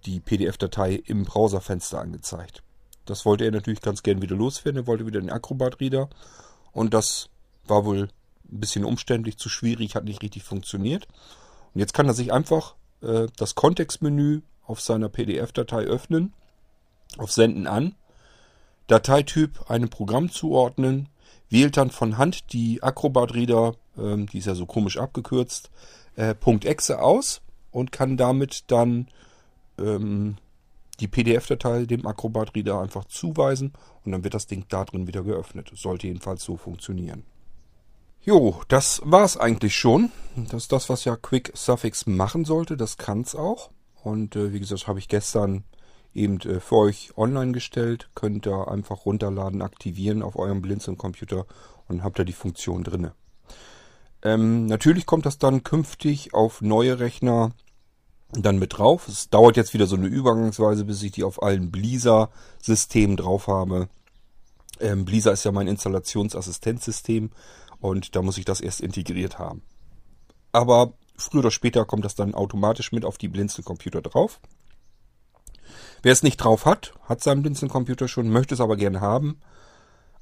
die 0.05 0.19
PDF-Datei 0.19 1.01
im 1.05 1.23
Browserfenster 1.23 1.99
angezeigt. 1.99 2.61
Das 3.05 3.25
wollte 3.25 3.45
er 3.45 3.51
natürlich 3.51 3.81
ganz 3.81 4.03
gern 4.03 4.21
wieder 4.21 4.35
loswerden. 4.35 4.81
Er 4.81 4.87
wollte 4.87 5.05
wieder 5.05 5.19
den 5.19 5.29
Acrobat 5.29 5.79
Reader 5.79 6.09
und 6.73 6.93
das 6.93 7.29
war 7.65 7.85
wohl 7.85 8.09
ein 8.51 8.59
bisschen 8.59 8.85
umständlich, 8.85 9.37
zu 9.37 9.49
schwierig, 9.49 9.95
hat 9.95 10.03
nicht 10.05 10.21
richtig 10.21 10.43
funktioniert. 10.43 11.07
Und 11.73 11.79
jetzt 11.79 11.93
kann 11.93 12.07
er 12.07 12.13
sich 12.13 12.31
einfach 12.31 12.75
äh, 13.01 13.27
das 13.37 13.55
Kontextmenü 13.55 14.41
auf 14.65 14.81
seiner 14.81 15.09
PDF-Datei 15.09 15.83
öffnen, 15.83 16.33
auf 17.17 17.31
Senden 17.31 17.67
an 17.67 17.95
Dateityp 18.87 19.69
einem 19.69 19.89
Programm 19.89 20.31
zuordnen, 20.31 21.09
wählt 21.49 21.77
dann 21.77 21.89
von 21.89 22.17
Hand 22.17 22.53
die 22.53 22.83
Acrobat 22.83 23.33
Reader, 23.33 23.75
ähm, 23.97 24.27
die 24.27 24.39
ist 24.39 24.45
ja 24.45 24.55
so 24.55 24.65
komisch 24.65 24.97
abgekürzt, 24.97 25.69
äh, 26.15 26.35
.exe 26.63 27.01
aus 27.01 27.41
und 27.71 27.91
kann 27.91 28.17
damit 28.17 28.65
dann 28.67 29.07
ähm, 29.79 30.37
die 30.99 31.07
PDF-Datei 31.07 31.85
dem 31.85 32.05
Acrobat 32.05 32.55
Reader 32.55 32.81
einfach 32.81 33.05
zuweisen 33.05 33.73
und 34.03 34.11
dann 34.11 34.23
wird 34.23 34.33
das 34.33 34.47
Ding 34.47 34.65
da 34.69 34.85
drin 34.85 35.07
wieder 35.07 35.23
geöffnet. 35.23 35.71
Sollte 35.75 36.07
jedenfalls 36.07 36.43
so 36.43 36.57
funktionieren. 36.57 37.23
Jo, 38.21 38.61
das 38.69 39.01
war's 39.05 39.37
eigentlich 39.37 39.75
schon. 39.75 40.11
Das 40.35 40.63
ist 40.63 40.71
das, 40.71 40.89
was 40.89 41.05
ja 41.05 41.15
Quick 41.15 41.51
Suffix 41.53 42.07
machen 42.07 42.43
sollte. 42.43 42.75
Das 42.75 42.97
kann's 42.97 43.35
auch. 43.35 43.69
Und 44.03 44.35
äh, 44.35 44.51
wie 44.51 44.59
gesagt, 44.59 44.87
habe 44.87 44.99
ich 44.99 45.07
gestern 45.07 45.63
eben 46.15 46.39
äh, 46.41 46.59
für 46.59 46.77
euch 46.77 47.15
online 47.17 47.51
gestellt. 47.51 48.09
Könnt 48.15 48.47
ihr 48.47 48.67
einfach 48.67 49.05
runterladen, 49.05 49.61
aktivieren 49.61 50.23
auf 50.23 50.37
eurem 50.37 50.61
Blinzeln-Computer 50.61 51.45
und 51.87 52.03
habt 52.03 52.17
ihr 52.17 52.25
die 52.25 52.33
Funktion 52.33 52.83
drinne. 52.83 53.13
Ähm, 54.23 54.65
natürlich 54.65 55.05
kommt 55.05 55.27
das 55.27 55.37
dann 55.37 55.63
künftig 55.63 56.33
auf 56.33 56.61
neue 56.61 56.99
Rechner 56.99 57.51
dann 58.41 58.59
mit 58.59 58.77
drauf. 58.77 59.07
Es 59.07 59.29
dauert 59.29 59.57
jetzt 59.57 59.73
wieder 59.73 59.87
so 59.87 59.95
eine 59.95 60.07
Übergangsweise, 60.07 60.85
bis 60.85 61.03
ich 61.03 61.11
die 61.11 61.23
auf 61.23 61.41
allen 61.41 61.71
Blisa-Systemen 61.71 63.17
drauf 63.17 63.47
habe. 63.47 63.89
Ähm, 64.79 65.05
Blisa 65.05 65.31
ist 65.31 65.43
ja 65.45 65.51
mein 65.51 65.67
Installationsassistenzsystem 65.67 67.31
und 67.79 68.15
da 68.15 68.21
muss 68.21 68.37
ich 68.37 68.45
das 68.45 68.61
erst 68.61 68.81
integriert 68.81 69.39
haben. 69.39 69.61
Aber 70.51 70.93
früher 71.17 71.39
oder 71.39 71.51
später 71.51 71.85
kommt 71.85 72.05
das 72.05 72.15
dann 72.15 72.33
automatisch 72.33 72.91
mit 72.91 73.05
auf 73.05 73.17
die 73.17 73.27
Blinzeln-Computer 73.27 74.01
drauf. 74.01 74.39
Wer 76.01 76.11
es 76.11 76.23
nicht 76.23 76.37
drauf 76.37 76.65
hat, 76.65 76.93
hat 77.03 77.21
seinen 77.21 77.41
Blinzeln-Computer 77.41 78.07
schon, 78.07 78.29
möchte 78.29 78.53
es 78.53 78.61
aber 78.61 78.75
gerne 78.75 79.01
haben, 79.01 79.39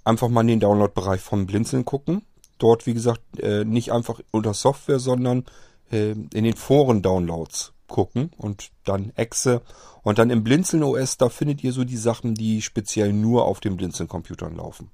einfach 0.03 0.29
mal 0.29 0.41
in 0.41 0.47
den 0.47 0.59
Download-Bereich 0.59 1.21
von 1.21 1.45
Blinzeln 1.45 1.85
gucken. 1.85 2.23
Dort, 2.57 2.85
wie 2.85 2.93
gesagt, 2.93 3.21
äh, 3.39 3.65
nicht 3.65 3.91
einfach 3.91 4.19
unter 4.31 4.53
Software, 4.53 4.99
sondern 4.99 5.45
äh, 5.91 6.11
in 6.11 6.43
den 6.43 6.55
Foren-Downloads 6.55 7.73
gucken 7.93 8.31
und 8.37 8.71
dann 8.83 9.13
Exe 9.15 9.61
und 10.01 10.17
dann 10.17 10.31
im 10.31 10.43
Blinzeln 10.43 10.83
OS, 10.83 11.15
da 11.15 11.29
findet 11.29 11.63
ihr 11.63 11.71
so 11.71 11.83
die 11.83 11.95
Sachen, 11.95 12.33
die 12.33 12.61
speziell 12.61 13.13
nur 13.13 13.45
auf 13.45 13.59
den 13.59 13.77
Blinzeln-Computern 13.77 14.55
laufen. 14.55 14.89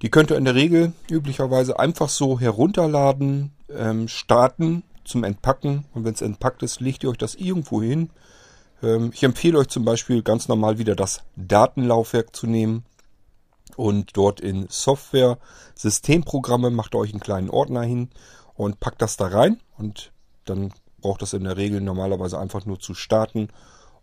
Die 0.00 0.10
könnt 0.10 0.30
ihr 0.30 0.38
in 0.38 0.46
der 0.46 0.54
Regel 0.54 0.92
üblicherweise 1.10 1.78
einfach 1.78 2.08
so 2.08 2.38
herunterladen, 2.40 3.52
ähm, 3.68 4.08
starten 4.08 4.84
zum 5.04 5.24
Entpacken 5.24 5.84
und 5.92 6.04
wenn 6.04 6.14
es 6.14 6.22
entpackt 6.22 6.62
ist, 6.62 6.80
legt 6.80 7.02
ihr 7.02 7.10
euch 7.10 7.18
das 7.18 7.34
irgendwo 7.34 7.82
hin. 7.82 8.10
Ähm, 8.82 9.10
ich 9.12 9.24
empfehle 9.24 9.58
euch 9.58 9.68
zum 9.68 9.84
Beispiel 9.84 10.22
ganz 10.22 10.46
normal 10.46 10.78
wieder 10.78 10.94
das 10.94 11.24
Datenlaufwerk 11.36 12.34
zu 12.34 12.46
nehmen 12.46 12.84
und 13.76 14.16
dort 14.16 14.40
in 14.40 14.68
Software, 14.70 15.38
Systemprogramme 15.74 16.70
macht 16.70 16.94
ihr 16.94 16.98
euch 16.98 17.10
einen 17.10 17.20
kleinen 17.20 17.50
Ordner 17.50 17.82
hin 17.82 18.08
und 18.54 18.78
packt 18.78 19.02
das 19.02 19.16
da 19.16 19.26
rein 19.26 19.60
und 19.76 20.12
dann 20.44 20.72
braucht 21.00 21.22
das 21.22 21.32
in 21.32 21.44
der 21.44 21.56
Regel 21.56 21.80
normalerweise 21.80 22.38
einfach 22.38 22.66
nur 22.66 22.78
zu 22.78 22.94
starten 22.94 23.48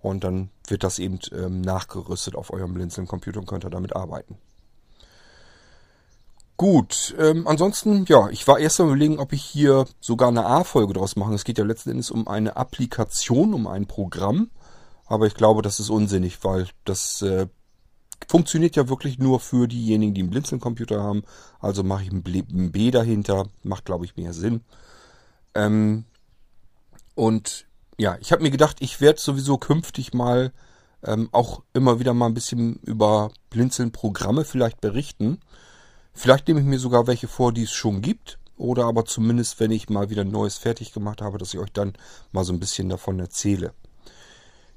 und 0.01 0.23
dann 0.23 0.49
wird 0.67 0.83
das 0.83 0.99
eben 0.99 1.19
ähm, 1.31 1.62
nachgerüstet 1.62 2.36
auf 2.36 2.51
eurem 2.51 2.73
Blinzeln-Computer 2.73 3.39
und 3.39 3.47
könnt 3.47 3.65
ihr 3.65 3.69
damit 3.69 3.95
arbeiten. 3.95 4.38
Gut, 6.57 7.15
ähm, 7.19 7.47
ansonsten, 7.47 8.05
ja, 8.07 8.29
ich 8.29 8.47
war 8.47 8.57
erst 8.57 8.79
mal 8.79 8.86
überlegen, 8.86 9.19
ob 9.19 9.31
ich 9.31 9.43
hier 9.43 9.86
sogar 9.99 10.29
eine 10.29 10.45
A-Folge 10.47 10.93
draus 10.93 11.15
mache. 11.15 11.33
Es 11.36 11.43
geht 11.43 11.60
ja 11.60 11.63
letzten 11.63 11.91
Endes 11.91 12.10
um 12.10 12.27
eine 12.27 12.57
Applikation, 12.57 13.53
um 13.53 13.67
ein 13.67 13.86
Programm. 13.86 14.49
Aber 15.05 15.27
ich 15.27 15.36
glaube, 15.36 15.62
das 15.62 15.79
ist 15.79 15.91
unsinnig, 15.91 16.43
weil 16.43 16.67
das 16.83 17.21
äh, 17.21 17.45
funktioniert 18.27 18.75
ja 18.75 18.89
wirklich 18.89 19.19
nur 19.19 19.39
für 19.39 19.67
diejenigen, 19.67 20.15
die 20.15 20.21
einen 20.21 20.31
Blinzeln-Computer 20.31 21.01
haben. 21.01 21.23
Also 21.60 21.83
mache 21.83 22.03
ich 22.03 22.12
ein 22.12 22.71
B 22.71 22.89
dahinter. 22.89 23.45
Macht, 23.62 23.86
glaube 23.86 24.05
ich, 24.05 24.17
mehr 24.17 24.33
Sinn. 24.33 24.62
Ähm, 25.53 26.05
und 27.17 27.65
ja, 27.97 28.15
ich 28.21 28.32
habe 28.32 28.43
mir 28.43 28.51
gedacht, 28.51 28.77
ich 28.80 29.01
werde 29.01 29.19
sowieso 29.19 29.58
künftig 29.58 30.13
mal 30.13 30.53
ähm, 31.03 31.30
auch 31.32 31.63
immer 31.73 31.99
wieder 31.99 32.13
mal 32.13 32.27
ein 32.27 32.36
bisschen 32.36 32.75
über 32.84 33.32
Blinzeln-Programme 33.49 34.45
vielleicht 34.45 34.82
berichten. 34.82 35.39
Vielleicht 36.13 36.47
nehme 36.47 36.60
ich 36.60 36.65
mir 36.67 36.77
sogar 36.77 37.08
welche 37.08 37.27
vor, 37.27 37.51
die 37.53 37.63
es 37.63 37.71
schon 37.71 38.01
gibt. 38.03 38.38
Oder 38.56 38.86
aber 38.86 39.06
zumindest, 39.06 39.60
wenn 39.60 39.71
ich 39.71 39.89
mal 39.89 40.12
wieder 40.12 40.21
ein 40.21 40.32
neues 40.32 40.58
fertig 40.58 40.93
gemacht 40.93 41.23
habe, 41.23 41.39
dass 41.39 41.56
ich 41.56 41.60
euch 41.60 41.71
dann 41.71 41.93
mal 42.32 42.43
so 42.43 42.53
ein 42.53 42.60
bisschen 42.60 42.88
davon 42.88 43.19
erzähle. 43.19 43.73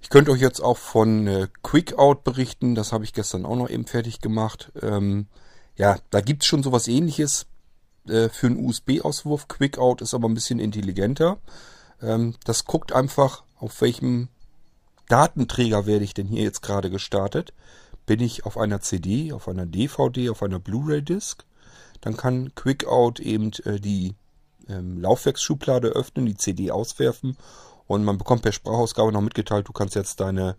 Ich 0.00 0.08
könnte 0.08 0.30
euch 0.30 0.40
jetzt 0.40 0.60
auch 0.60 0.78
von 0.78 1.26
äh, 1.26 1.48
Quickout 1.62 2.24
berichten. 2.24 2.74
Das 2.74 2.92
habe 2.92 3.04
ich 3.04 3.12
gestern 3.12 3.44
auch 3.44 3.56
noch 3.56 3.68
eben 3.68 3.86
fertig 3.86 4.22
gemacht. 4.22 4.72
Ähm, 4.80 5.26
ja, 5.76 5.98
da 6.08 6.22
gibt 6.22 6.42
es 6.42 6.46
schon 6.46 6.62
sowas 6.62 6.88
ähnliches 6.88 7.46
äh, 8.08 8.30
für 8.30 8.46
einen 8.46 8.64
USB-Auswurf. 8.64 9.46
Quickout 9.48 10.00
ist 10.00 10.14
aber 10.14 10.26
ein 10.26 10.34
bisschen 10.34 10.58
intelligenter. 10.58 11.38
Ähm, 12.02 12.34
das 12.44 12.64
guckt 12.64 12.92
einfach, 12.92 13.42
auf 13.58 13.80
welchem 13.80 14.28
Datenträger 15.08 15.86
werde 15.86 16.04
ich 16.04 16.14
denn 16.14 16.26
hier 16.26 16.42
jetzt 16.42 16.62
gerade 16.62 16.90
gestartet 16.90 17.52
bin 18.10 18.18
ich 18.18 18.44
auf 18.44 18.58
einer 18.58 18.80
CD, 18.80 19.32
auf 19.32 19.46
einer 19.46 19.66
DVD, 19.66 20.30
auf 20.30 20.42
einer 20.42 20.58
Blu-ray-Disc. 20.58 21.44
Dann 22.00 22.16
kann 22.16 22.52
Quickout 22.56 23.20
eben 23.20 23.52
äh, 23.64 23.78
die 23.78 24.16
ähm, 24.68 25.00
Laufwerksschublade 25.00 25.90
öffnen, 25.90 26.26
die 26.26 26.36
CD 26.36 26.72
auswerfen 26.72 27.36
und 27.86 28.02
man 28.02 28.18
bekommt 28.18 28.42
per 28.42 28.50
Sprachausgabe 28.50 29.12
noch 29.12 29.20
mitgeteilt, 29.20 29.68
du 29.68 29.72
kannst 29.72 29.94
jetzt 29.94 30.18
deine 30.18 30.56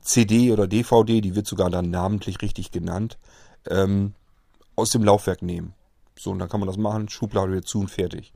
CD 0.00 0.50
oder 0.50 0.66
DVD, 0.66 1.20
die 1.20 1.36
wird 1.36 1.46
sogar 1.46 1.70
dann 1.70 1.88
namentlich 1.90 2.42
richtig 2.42 2.72
genannt, 2.72 3.16
ähm, 3.68 4.14
aus 4.74 4.90
dem 4.90 5.04
Laufwerk 5.04 5.40
nehmen. 5.40 5.74
So, 6.18 6.32
und 6.32 6.40
dann 6.40 6.48
kann 6.48 6.58
man 6.58 6.66
das 6.66 6.78
machen, 6.78 7.08
Schublade 7.08 7.52
wieder 7.52 7.62
zu 7.62 7.78
und 7.78 7.92
fertig. 7.92 8.32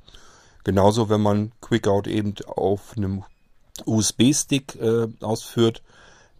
Genauso, 0.64 1.08
wenn 1.08 1.20
man 1.20 1.52
Quickout 1.60 2.06
eben 2.06 2.34
auf 2.46 2.96
einem 2.96 3.24
USB-Stick 3.84 4.76
äh, 4.76 5.08
ausführt, 5.20 5.82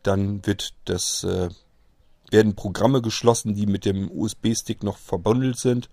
dann 0.03 0.45
wird 0.47 0.75
das 0.85 1.25
äh, 1.25 1.49
werden 2.31 2.55
Programme 2.55 3.03
geschlossen, 3.03 3.55
die 3.55 3.67
mit 3.67 3.85
dem 3.85 4.11
USB-Stick 4.11 4.83
noch 4.83 4.97
verbundelt 4.97 5.59
sind. 5.59 5.91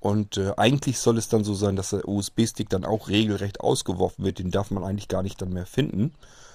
Und 0.00 0.36
äh, 0.36 0.52
eigentlich 0.56 0.98
soll 0.98 1.16
es 1.16 1.28
dann 1.28 1.44
so 1.44 1.54
sein, 1.54 1.76
dass 1.76 1.90
der 1.90 2.06
USB-Stick 2.06 2.68
dann 2.68 2.84
auch 2.84 3.08
regelrecht 3.08 3.60
ausgeworfen 3.60 4.24
wird. 4.24 4.38
Den 4.38 4.50
darf 4.50 4.70
man 4.70 4.84
eigentlich 4.84 5.08
gar 5.08 5.22
nicht 5.22 5.40
dann 5.40 5.52
mehr 5.52 5.66
finden, 5.66 6.12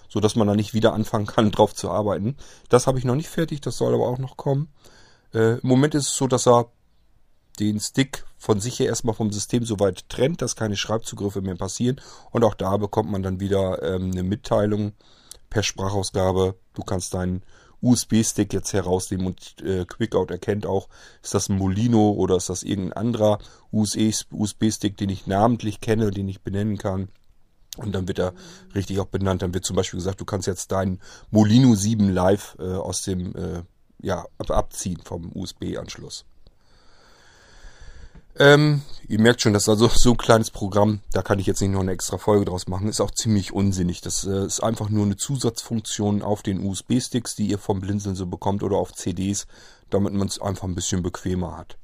so 0.07 0.19
dass 0.19 0.35
man 0.35 0.47
dann 0.47 0.57
nicht 0.57 0.73
wieder 0.73 0.93
anfangen 0.93 1.25
kann, 1.25 1.51
drauf 1.51 1.73
zu 1.73 1.89
arbeiten. 1.89 2.35
Das 2.69 2.87
habe 2.87 2.99
ich 2.99 3.05
noch 3.05 3.15
nicht 3.15 3.29
fertig, 3.29 3.61
das 3.61 3.77
soll 3.77 3.93
aber 3.93 4.07
auch 4.07 4.19
noch 4.19 4.37
kommen. 4.37 4.69
Äh, 5.33 5.59
Im 5.59 5.67
Moment 5.67 5.95
ist 5.95 6.09
es 6.09 6.15
so, 6.15 6.27
dass 6.27 6.47
er 6.47 6.67
den 7.61 7.79
Stick 7.79 8.25
von 8.37 8.59
sich 8.59 8.79
her 8.79 8.87
erstmal 8.87 9.13
vom 9.13 9.31
System 9.31 9.63
so 9.65 9.79
weit 9.79 10.09
trennt, 10.09 10.41
dass 10.41 10.55
keine 10.55 10.75
Schreibzugriffe 10.75 11.41
mehr 11.41 11.55
passieren. 11.55 12.01
Und 12.31 12.43
auch 12.43 12.55
da 12.55 12.77
bekommt 12.77 13.11
man 13.11 13.21
dann 13.21 13.39
wieder 13.39 13.81
ähm, 13.83 14.11
eine 14.11 14.23
Mitteilung 14.23 14.93
per 15.49 15.61
Sprachausgabe. 15.61 16.55
Du 16.73 16.81
kannst 16.81 17.13
deinen 17.13 17.43
USB-Stick 17.81 18.51
jetzt 18.53 18.73
herausnehmen 18.73 19.27
und 19.27 19.61
äh, 19.61 19.85
Quickout 19.85 20.31
erkennt 20.31 20.65
auch, 20.65 20.87
ist 21.23 21.33
das 21.33 21.49
ein 21.49 21.57
Molino 21.57 22.11
oder 22.11 22.35
ist 22.35 22.49
das 22.49 22.63
irgendein 22.63 22.93
anderer 22.93 23.39
USB-Stick, 23.71 24.97
den 24.97 25.09
ich 25.09 25.27
namentlich 25.27 25.79
kenne, 25.81 26.11
den 26.11 26.27
ich 26.27 26.41
benennen 26.41 26.77
kann. 26.77 27.09
Und 27.77 27.93
dann 27.93 28.07
wird 28.07 28.19
er 28.19 28.33
richtig 28.75 28.99
auch 28.99 29.05
benannt. 29.05 29.41
Dann 29.43 29.53
wird 29.53 29.65
zum 29.65 29.75
Beispiel 29.75 29.99
gesagt, 29.99 30.19
du 30.19 30.25
kannst 30.25 30.47
jetzt 30.47 30.71
deinen 30.71 30.99
Molino 31.29 31.75
7 31.75 32.09
Live 32.09 32.57
äh, 32.59 32.63
aus 32.63 33.03
dem 33.03 33.35
äh, 33.35 33.63
ja, 34.01 34.25
abziehen 34.39 34.99
vom 35.03 35.31
USB-Anschluss. 35.33 36.25
Ähm, 38.37 38.81
ihr 39.07 39.19
merkt 39.19 39.41
schon, 39.41 39.53
das 39.53 39.63
ist 39.63 39.69
also 39.69 39.87
so 39.93 40.11
ein 40.11 40.17
kleines 40.17 40.51
Programm, 40.51 41.01
da 41.11 41.21
kann 41.21 41.39
ich 41.39 41.45
jetzt 41.45 41.61
nicht 41.61 41.71
noch 41.71 41.81
eine 41.81 41.91
extra 41.91 42.17
Folge 42.17 42.45
draus 42.45 42.67
machen. 42.67 42.87
Ist 42.87 43.01
auch 43.01 43.11
ziemlich 43.11 43.51
unsinnig. 43.51 44.01
Das 44.01 44.25
äh, 44.25 44.45
ist 44.45 44.61
einfach 44.61 44.89
nur 44.89 45.05
eine 45.05 45.17
Zusatzfunktion 45.17 46.21
auf 46.21 46.43
den 46.43 46.65
USB-Sticks, 46.65 47.35
die 47.35 47.47
ihr 47.47 47.57
vom 47.57 47.81
Blinzeln 47.81 48.15
so 48.15 48.25
bekommt 48.25 48.63
oder 48.63 48.77
auf 48.77 48.93
CDs, 48.93 49.47
damit 49.89 50.13
man 50.13 50.27
es 50.27 50.39
einfach 50.41 50.67
ein 50.67 50.75
bisschen 50.75 51.03
bequemer 51.03 51.57
hat. 51.57 51.77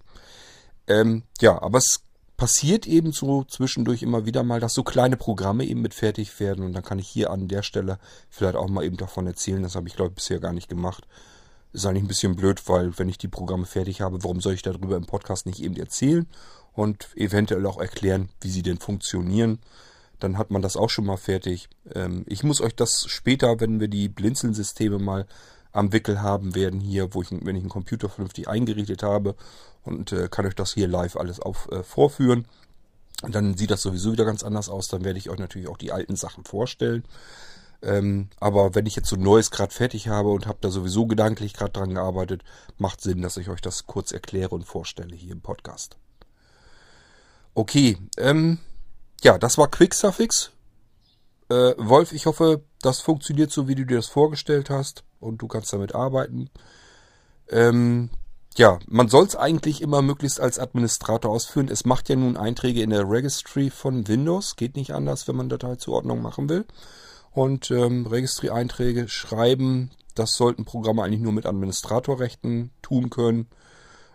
Ähm, 0.87 1.23
ja, 1.41 1.61
aber 1.61 1.79
es 1.79 2.01
passiert 2.37 2.85
eben 2.85 3.11
so 3.11 3.43
zwischendurch 3.43 4.03
immer 4.03 4.25
wieder 4.25 4.43
mal, 4.43 4.59
dass 4.59 4.73
so 4.73 4.83
kleine 4.83 5.17
Programme 5.17 5.65
eben 5.65 5.81
mit 5.81 5.95
fertig 5.95 6.39
werden 6.39 6.63
und 6.63 6.73
dann 6.73 6.83
kann 6.83 6.99
ich 6.99 7.07
hier 7.07 7.31
an 7.31 7.47
der 7.47 7.63
Stelle 7.63 7.97
vielleicht 8.29 8.55
auch 8.55 8.69
mal 8.69 8.85
eben 8.85 8.95
davon 8.95 9.25
erzählen. 9.25 9.63
Das 9.63 9.75
habe 9.75 9.87
ich 9.87 9.95
glaube 9.95 10.11
ich 10.11 10.15
bisher 10.15 10.39
gar 10.39 10.53
nicht 10.53 10.69
gemacht. 10.69 11.07
Ist 11.77 11.85
eigentlich 11.85 12.05
ein 12.05 12.07
bisschen 12.07 12.35
blöd, 12.35 12.67
weil 12.67 12.97
wenn 12.97 13.07
ich 13.07 13.19
die 13.19 13.27
Programme 13.27 13.67
fertig 13.67 14.01
habe, 14.01 14.23
warum 14.23 14.41
soll 14.41 14.55
ich 14.55 14.63
darüber 14.63 14.97
im 14.97 15.05
Podcast 15.05 15.45
nicht 15.45 15.61
eben 15.61 15.75
erzählen 15.75 16.25
und 16.73 17.09
eventuell 17.15 17.63
auch 17.67 17.79
erklären, 17.79 18.29
wie 18.41 18.49
sie 18.49 18.63
denn 18.63 18.79
funktionieren. 18.79 19.59
Dann 20.19 20.39
hat 20.39 20.49
man 20.49 20.63
das 20.63 20.75
auch 20.75 20.89
schon 20.89 21.05
mal 21.05 21.17
fertig. 21.17 21.69
Ähm, 21.93 22.25
ich 22.27 22.41
muss 22.41 22.61
euch 22.61 22.73
das 22.73 23.05
später, 23.05 23.59
wenn 23.59 23.79
wir 23.79 23.89
die 23.89 24.09
Blinzeln-Systeme 24.09 24.97
mal 24.97 25.27
am 25.71 25.93
Wickel 25.93 26.19
haben 26.19 26.55
werden 26.55 26.79
hier, 26.79 27.13
wo 27.13 27.21
ich, 27.21 27.29
wenn 27.29 27.55
ich 27.55 27.61
einen 27.61 27.69
Computer 27.69 28.09
vernünftig 28.09 28.47
eingerichtet 28.47 29.03
habe 29.03 29.35
und 29.83 30.11
äh, 30.13 30.29
kann 30.29 30.47
euch 30.47 30.55
das 30.55 30.73
hier 30.73 30.87
live 30.87 31.15
alles 31.15 31.39
auf, 31.39 31.69
äh, 31.71 31.83
vorführen. 31.83 32.47
Dann 33.21 33.55
sieht 33.55 33.69
das 33.69 33.83
sowieso 33.83 34.13
wieder 34.13 34.25
ganz 34.25 34.41
anders 34.41 34.67
aus. 34.67 34.87
Dann 34.87 35.03
werde 35.03 35.19
ich 35.19 35.29
euch 35.29 35.37
natürlich 35.37 35.67
auch 35.67 35.77
die 35.77 35.91
alten 35.91 36.15
Sachen 36.15 36.43
vorstellen. 36.43 37.03
Ähm, 37.81 38.29
aber 38.39 38.73
wenn 38.73 38.85
ich 38.85 38.95
jetzt 38.95 39.09
so 39.09 39.15
ein 39.15 39.21
neues 39.21 39.51
gerade 39.51 39.73
fertig 39.73 40.07
habe 40.07 40.29
und 40.29 40.47
habe 40.47 40.57
da 40.61 40.69
sowieso 40.69 41.05
gedanklich 41.05 41.53
gerade 41.53 41.71
dran 41.71 41.93
gearbeitet, 41.93 42.43
macht 42.77 43.01
Sinn, 43.01 43.21
dass 43.21 43.37
ich 43.37 43.49
euch 43.49 43.61
das 43.61 43.85
kurz 43.85 44.11
erkläre 44.11 44.55
und 44.55 44.63
vorstelle 44.63 45.15
hier 45.15 45.33
im 45.33 45.41
Podcast. 45.41 45.97
Okay, 47.53 47.97
ähm, 48.17 48.59
ja, 49.21 49.37
das 49.37 49.57
war 49.57 49.69
Quicksuffix. 49.69 50.51
Äh, 51.49 51.73
Wolf, 51.77 52.13
ich 52.13 52.25
hoffe, 52.25 52.63
das 52.81 53.01
funktioniert 53.01 53.51
so, 53.51 53.67
wie 53.67 53.75
du 53.75 53.85
dir 53.85 53.97
das 53.97 54.07
vorgestellt 54.07 54.69
hast 54.69 55.03
und 55.19 55.41
du 55.41 55.47
kannst 55.47 55.71
damit 55.71 55.93
arbeiten. 55.93 56.49
Ähm, 57.49 58.09
ja, 58.55 58.79
man 58.87 59.07
soll 59.07 59.25
es 59.25 59.35
eigentlich 59.35 59.81
immer 59.81 60.01
möglichst 60.01 60.39
als 60.39 60.57
Administrator 60.57 61.31
ausführen. 61.31 61.69
Es 61.69 61.85
macht 61.85 62.09
ja 62.09 62.15
nun 62.15 62.37
Einträge 62.37 62.81
in 62.81 62.89
der 62.89 63.07
Registry 63.07 63.69
von 63.69 64.07
Windows. 64.07 64.55
Geht 64.55 64.75
nicht 64.75 64.93
anders, 64.93 65.27
wenn 65.27 65.35
man 65.35 65.47
Dateizuordnung 65.47 66.23
machen 66.23 66.49
will 66.49 66.65
und 67.31 67.71
ähm, 67.71 68.05
Registry-Einträge 68.07 69.07
schreiben. 69.07 69.91
Das 70.15 70.33
sollten 70.33 70.65
Programme 70.65 71.03
eigentlich 71.03 71.21
nur 71.21 71.33
mit 71.33 71.45
Administratorrechten 71.45 72.71
tun 72.81 73.09
können. 73.09 73.47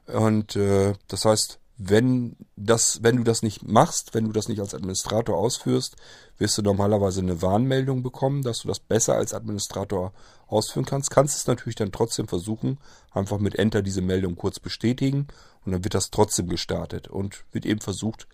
Und 0.07 0.57
äh, 0.57 0.95
das 1.09 1.25
heißt, 1.25 1.61
wenn 1.79 2.37
das, 2.57 3.03
wenn 3.03 3.17
du 3.17 3.25
das 3.25 3.43
nicht 3.43 3.67
machst, 3.67 4.15
wenn 4.15 4.25
du 4.25 4.33
das 4.33 4.49
nicht 4.49 4.61
als 4.61 4.75
Administrator 4.75 5.37
ausführst, 5.37 5.97
wirst 6.39 6.59
du 6.59 6.63
normalerweise 6.63 7.21
eine 7.21 7.43
Warnmeldung 7.43 8.03
bekommen, 8.03 8.43
dass 8.43 8.61
du 8.61 8.69
das 8.69 8.79
besser 8.79 9.15
als 9.15 9.35
Administrator 9.35 10.13
ausführen 10.47 10.85
kannst. 10.85 11.11
Kannst 11.11 11.37
es 11.37 11.47
natürlich 11.47 11.77
dann 11.77 11.93
trotzdem 11.93 12.29
versuchen, 12.29 12.79
einfach 13.11 13.39
mit 13.39 13.57
Enter 13.57 13.83
diese 13.83 14.03
Meldung 14.03 14.37
kurz 14.37 14.61
bestätigen 14.61 15.29
und 15.65 15.73
dann 15.73 15.85
wird 15.85 15.95
das 15.95 16.11
trotzdem 16.11 16.49
gestartet 16.49 17.09
und 17.09 17.45
wird 17.53 17.67
eben 17.67 17.81
versucht, 17.81 18.29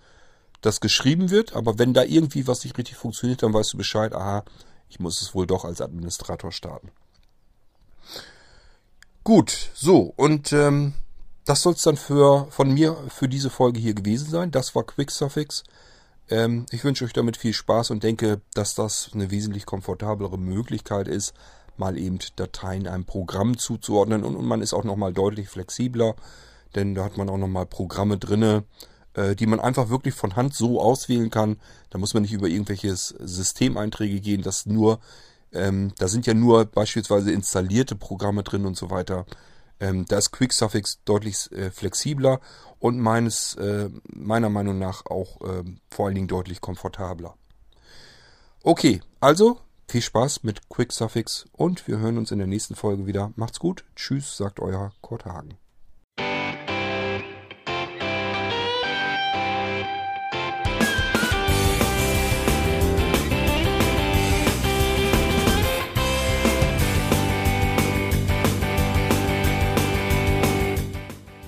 dass 0.60 0.80
geschrieben 0.80 1.30
wird. 1.30 1.54
Aber 1.54 1.78
wenn 1.78 1.94
da 1.94 2.02
irgendwie 2.04 2.46
was 2.46 2.64
nicht 2.64 2.76
richtig 2.78 2.96
funktioniert, 2.96 3.42
dann 3.42 3.54
weißt 3.54 3.72
du 3.72 3.76
Bescheid, 3.76 4.14
aha, 4.14 4.44
Ich 4.88 5.00
muss 5.00 5.20
es 5.20 5.34
wohl 5.34 5.46
doch 5.46 5.64
als 5.66 5.80
Administrator 5.80 6.50
starten. 6.50 6.90
Gut, 9.22 9.70
so, 9.74 10.14
und 10.16 10.54
ähm, 10.54 10.94
das 11.44 11.60
soll 11.60 11.74
es 11.74 11.82
dann 11.82 11.98
für, 11.98 12.46
von 12.50 12.72
mir 12.72 12.96
für 13.08 13.28
diese 13.28 13.50
Folge 13.50 13.78
hier 13.78 13.92
gewesen 13.92 14.30
sein. 14.30 14.50
Das 14.50 14.74
war 14.74 14.84
QuickSuffix. 14.84 15.64
Ähm, 16.30 16.66
ich 16.70 16.84
wünsche 16.84 17.04
euch 17.04 17.12
damit 17.12 17.36
viel 17.36 17.52
Spaß 17.52 17.90
und 17.90 18.02
denke, 18.02 18.40
dass 18.54 18.74
das 18.74 19.10
eine 19.12 19.30
wesentlich 19.30 19.66
komfortablere 19.66 20.38
Möglichkeit 20.38 21.08
ist, 21.08 21.34
mal 21.76 21.96
eben 21.98 22.18
Dateien 22.36 22.86
einem 22.86 23.04
Programm 23.04 23.56
zuzuordnen 23.56 24.24
und, 24.24 24.36
und 24.36 24.46
man 24.46 24.62
ist 24.62 24.74
auch 24.74 24.84
nochmal 24.84 25.12
deutlich 25.12 25.48
flexibler, 25.48 26.16
denn 26.74 26.94
da 26.94 27.04
hat 27.04 27.16
man 27.16 27.28
auch 27.30 27.38
nochmal 27.38 27.66
Programme 27.66 28.18
drinne, 28.18 28.64
äh, 29.18 29.36
die 29.36 29.46
man 29.46 29.60
einfach 29.60 29.88
wirklich 29.88 30.14
von 30.14 30.36
Hand 30.36 30.54
so 30.54 30.80
auswählen 30.80 31.30
kann. 31.30 31.56
Da 31.90 31.98
muss 31.98 32.14
man 32.14 32.22
nicht 32.22 32.32
über 32.32 32.48
irgendwelche 32.48 32.94
Systemeinträge 32.94 34.20
gehen, 34.20 34.42
das 34.42 34.66
nur 34.66 35.00
ähm, 35.52 35.92
da 35.98 36.08
sind 36.08 36.26
ja 36.26 36.34
nur 36.34 36.66
beispielsweise 36.66 37.32
installierte 37.32 37.96
Programme 37.96 38.42
drin 38.42 38.66
und 38.66 38.76
so 38.76 38.90
weiter. 38.90 39.26
Ähm, 39.80 40.06
da 40.06 40.18
ist 40.18 40.32
QuickSuffix 40.32 41.00
deutlich 41.04 41.50
äh, 41.52 41.70
flexibler 41.70 42.40
und 42.78 42.98
meines, 42.98 43.54
äh, 43.56 43.88
meiner 44.08 44.50
Meinung 44.50 44.78
nach 44.78 45.06
auch 45.06 45.40
äh, 45.42 45.64
vor 45.90 46.06
allen 46.06 46.16
Dingen 46.16 46.28
deutlich 46.28 46.60
komfortabler. 46.60 47.34
Okay, 48.62 49.00
also 49.20 49.60
viel 49.88 50.02
Spaß 50.02 50.42
mit 50.42 50.68
QuickSuffix 50.68 51.46
und 51.52 51.86
wir 51.86 51.98
hören 51.98 52.18
uns 52.18 52.32
in 52.32 52.38
der 52.38 52.48
nächsten 52.48 52.74
Folge 52.74 53.06
wieder. 53.06 53.32
Macht's 53.36 53.60
gut. 53.60 53.84
Tschüss, 53.94 54.36
sagt 54.36 54.60
euer 54.60 54.92
Kurt 55.00 55.24
Hagen. 55.24 55.56